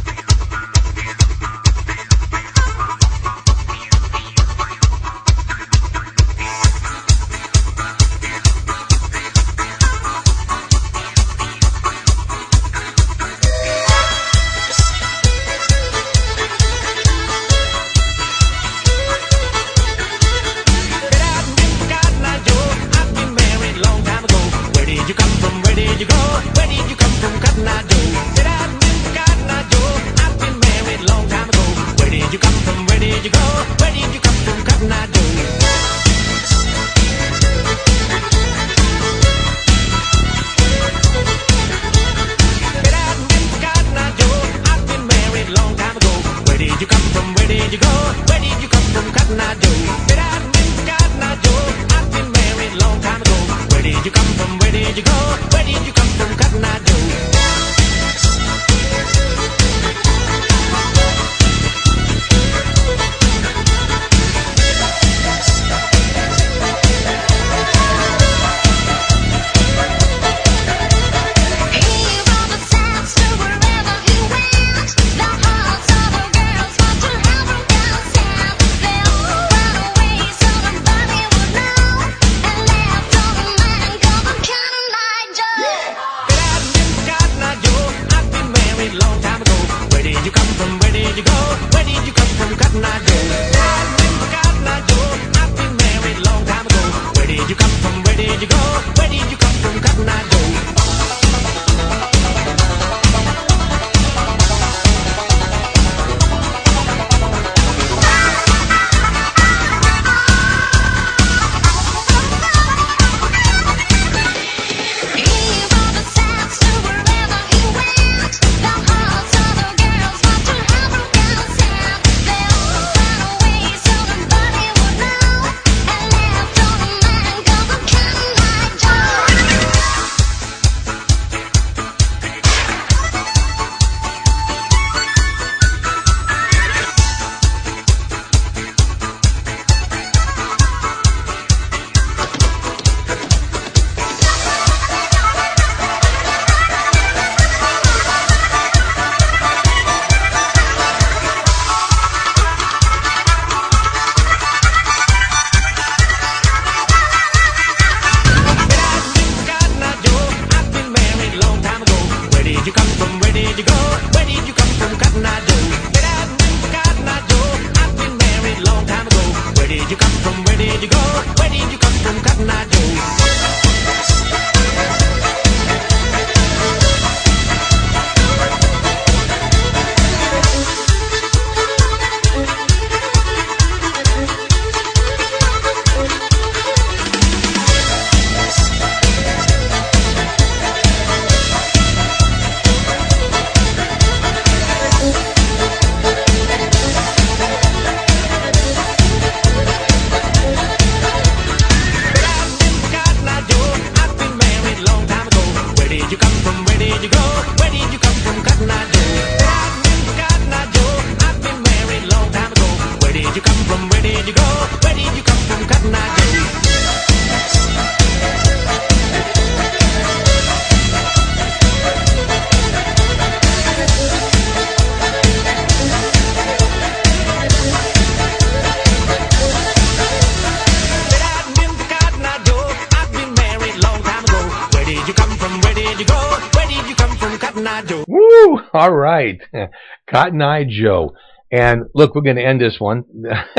[240.10, 241.14] Cotton Eye Joe.
[241.50, 243.04] And look, we're going to end this one.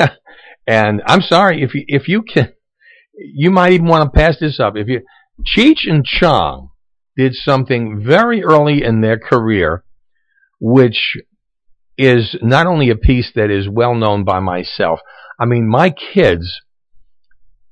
[0.68, 2.54] and I'm sorry if you, if you can,
[3.14, 4.76] you might even want to pass this up.
[4.76, 5.02] If you,
[5.56, 6.70] Cheech and Chong
[7.16, 9.84] did something very early in their career,
[10.60, 11.18] which
[11.98, 15.00] is not only a piece that is well known by myself.
[15.40, 16.62] I mean, my kids,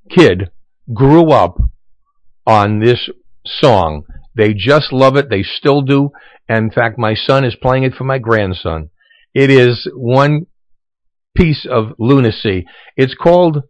[0.10, 0.50] kid
[0.94, 1.58] grew up
[2.46, 3.10] on this
[3.46, 4.04] song.
[4.36, 5.30] They just love it.
[5.30, 6.12] They still do.
[6.48, 8.90] And in fact, my son is playing it for my grandson.
[9.34, 10.48] It is one
[11.36, 12.66] piece of lunacy.
[12.96, 13.64] It's called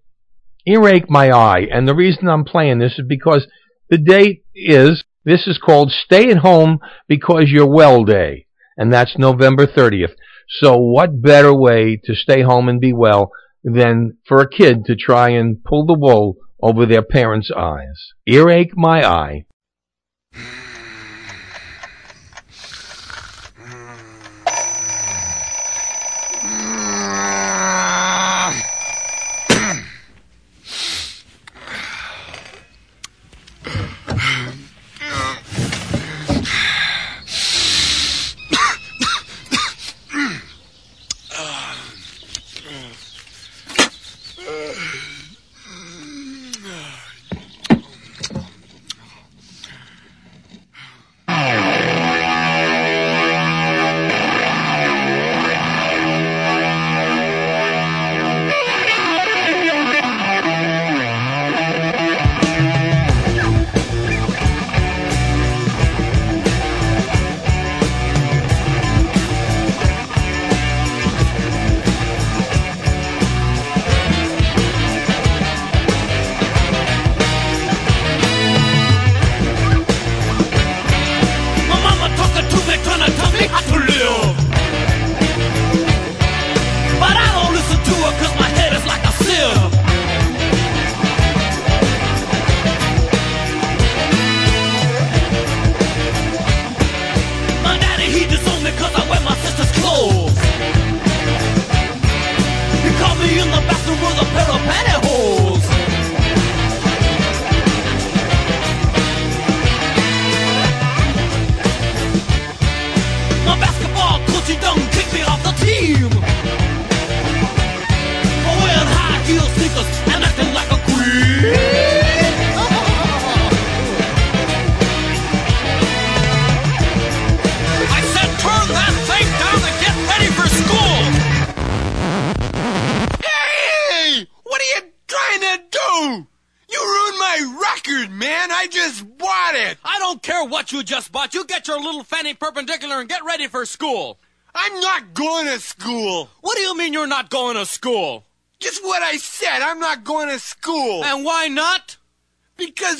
[0.67, 1.67] Earache My Eye.
[1.71, 3.47] And the reason I'm playing this is because
[3.89, 8.47] the date is, this is called Stay at Home Because You're Well Day.
[8.77, 10.13] And that's November 30th.
[10.47, 13.31] So what better way to stay home and be well
[13.63, 18.13] than for a kid to try and pull the wool over their parents' eyes?
[18.27, 19.45] Earache My Eye.
[20.37, 20.64] Mm-hmm.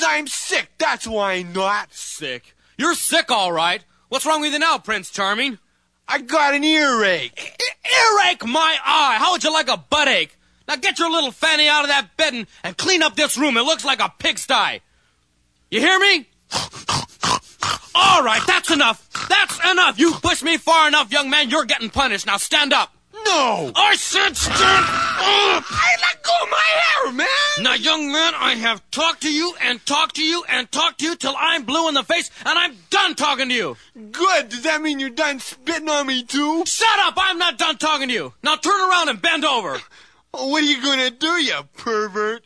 [0.08, 0.70] I'm sick.
[0.78, 1.94] That's why I'm not.
[1.94, 2.56] Sick.
[2.78, 3.84] You're sick, all right.
[4.10, 5.58] What's wrong with you now, Prince Charming?
[6.08, 7.60] I got an earache.
[7.84, 9.18] Earache my eye.
[9.20, 10.30] How would you like a buttache?
[10.68, 13.58] Now get your little fanny out of that bed and, and clean up this room.
[13.58, 14.82] It looks like a pigsty.
[15.72, 16.28] You hear me?
[17.96, 19.10] All right, that's enough.
[19.30, 20.00] That's enough.
[20.00, 21.50] You pushed me far enough, young man.
[21.50, 22.26] You're getting punished.
[22.26, 22.94] Now stand up.
[23.26, 23.72] No.
[23.76, 24.86] I said stand
[25.18, 27.28] I let go of my hair, man.
[27.62, 31.06] Now, young man, I have talked to you and talked to you and talked to
[31.06, 33.78] you till I'm blue in the face and I'm done talking to you.
[34.12, 34.50] Good.
[34.50, 36.64] Does that mean you're done spitting on me, too?
[36.66, 37.14] Shut up.
[37.18, 38.34] I'm not done talking to you.
[38.44, 39.80] Now turn around and bend over.
[40.32, 42.44] What are you going to do, you pervert?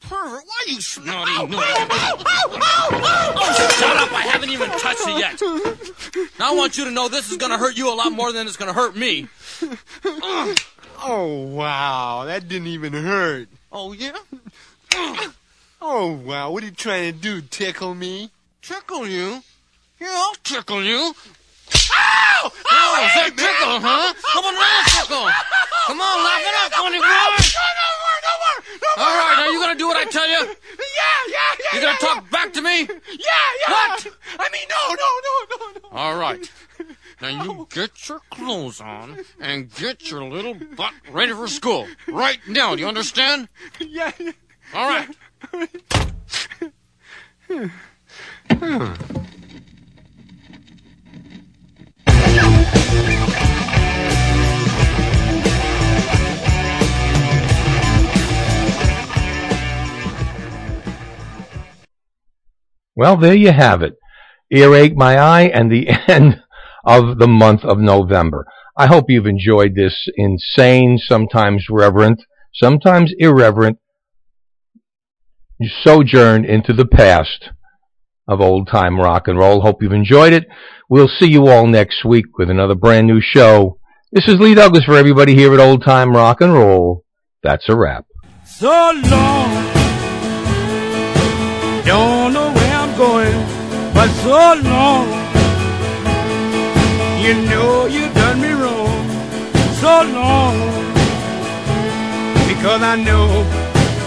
[0.00, 1.46] Pervert, why are you snotty Oh,
[3.78, 4.12] shut up.
[4.12, 5.40] I haven't even touched it yet.
[6.38, 8.32] Now I want you to know this is going to hurt you a lot more
[8.32, 9.28] than it's going to hurt me.
[11.02, 12.24] Oh, wow.
[12.26, 13.48] That didn't even hurt.
[13.72, 14.16] Oh, yeah?
[15.82, 16.50] Oh, wow.
[16.50, 17.40] What are you trying to do?
[17.40, 18.30] Tickle me?
[18.60, 19.42] Tickle you?
[19.98, 21.14] Yeah, I'll tickle you.
[21.70, 22.50] Ow!
[22.50, 24.14] Oh, is that tickle, huh?
[24.32, 25.26] Come on, round tickle.
[25.86, 27.06] Come on, laugh it up, funny boy.
[27.06, 29.06] No, no more, no more, no more.
[29.06, 30.46] All right, now you gonna do what I tell you?
[30.46, 31.74] Yeah, yeah, yeah.
[31.74, 32.82] You gonna yeah, talk back to me?
[32.82, 33.72] Yeah, yeah.
[33.72, 34.06] What?
[34.38, 35.88] I mean, no, no, no, no, no.
[35.96, 36.50] All right.
[37.20, 37.64] Now you oh.
[37.66, 41.86] get your clothes on and get your little butt ready for school.
[42.08, 43.48] Right now, do you understand?
[43.78, 44.32] Yeah, yeah.
[44.74, 45.08] All right.
[47.48, 47.66] Hmm.
[63.00, 63.94] Well, there you have it.
[64.52, 66.42] Earache My Eye and the end
[66.84, 68.44] of the month of November.
[68.76, 73.78] I hope you've enjoyed this insane, sometimes reverent, sometimes irreverent
[75.82, 77.50] sojourn into the past
[78.28, 79.60] of old time rock and roll.
[79.60, 80.46] Hope you've enjoyed it.
[80.88, 83.78] We'll see you all next week with another brand new show.
[84.12, 87.04] This is Lee Douglas for everybody here at Old Time Rock and Roll.
[87.42, 88.06] That's a wrap.
[88.44, 89.50] So long.
[91.84, 95.08] Don't know where I'm going, but so long.
[97.22, 99.08] You know you done me wrong.
[99.80, 100.56] So long.
[102.48, 103.46] Because I know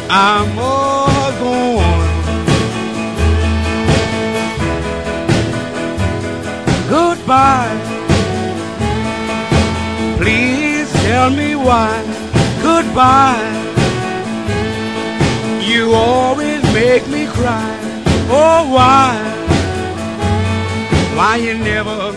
[0.10, 2.03] I'm all gone.
[7.26, 7.80] Goodbye.
[10.18, 12.04] Please tell me why.
[12.62, 13.50] Goodbye.
[15.62, 17.80] You always make me cry.
[18.30, 19.16] Oh, why?
[21.16, 22.12] Why you never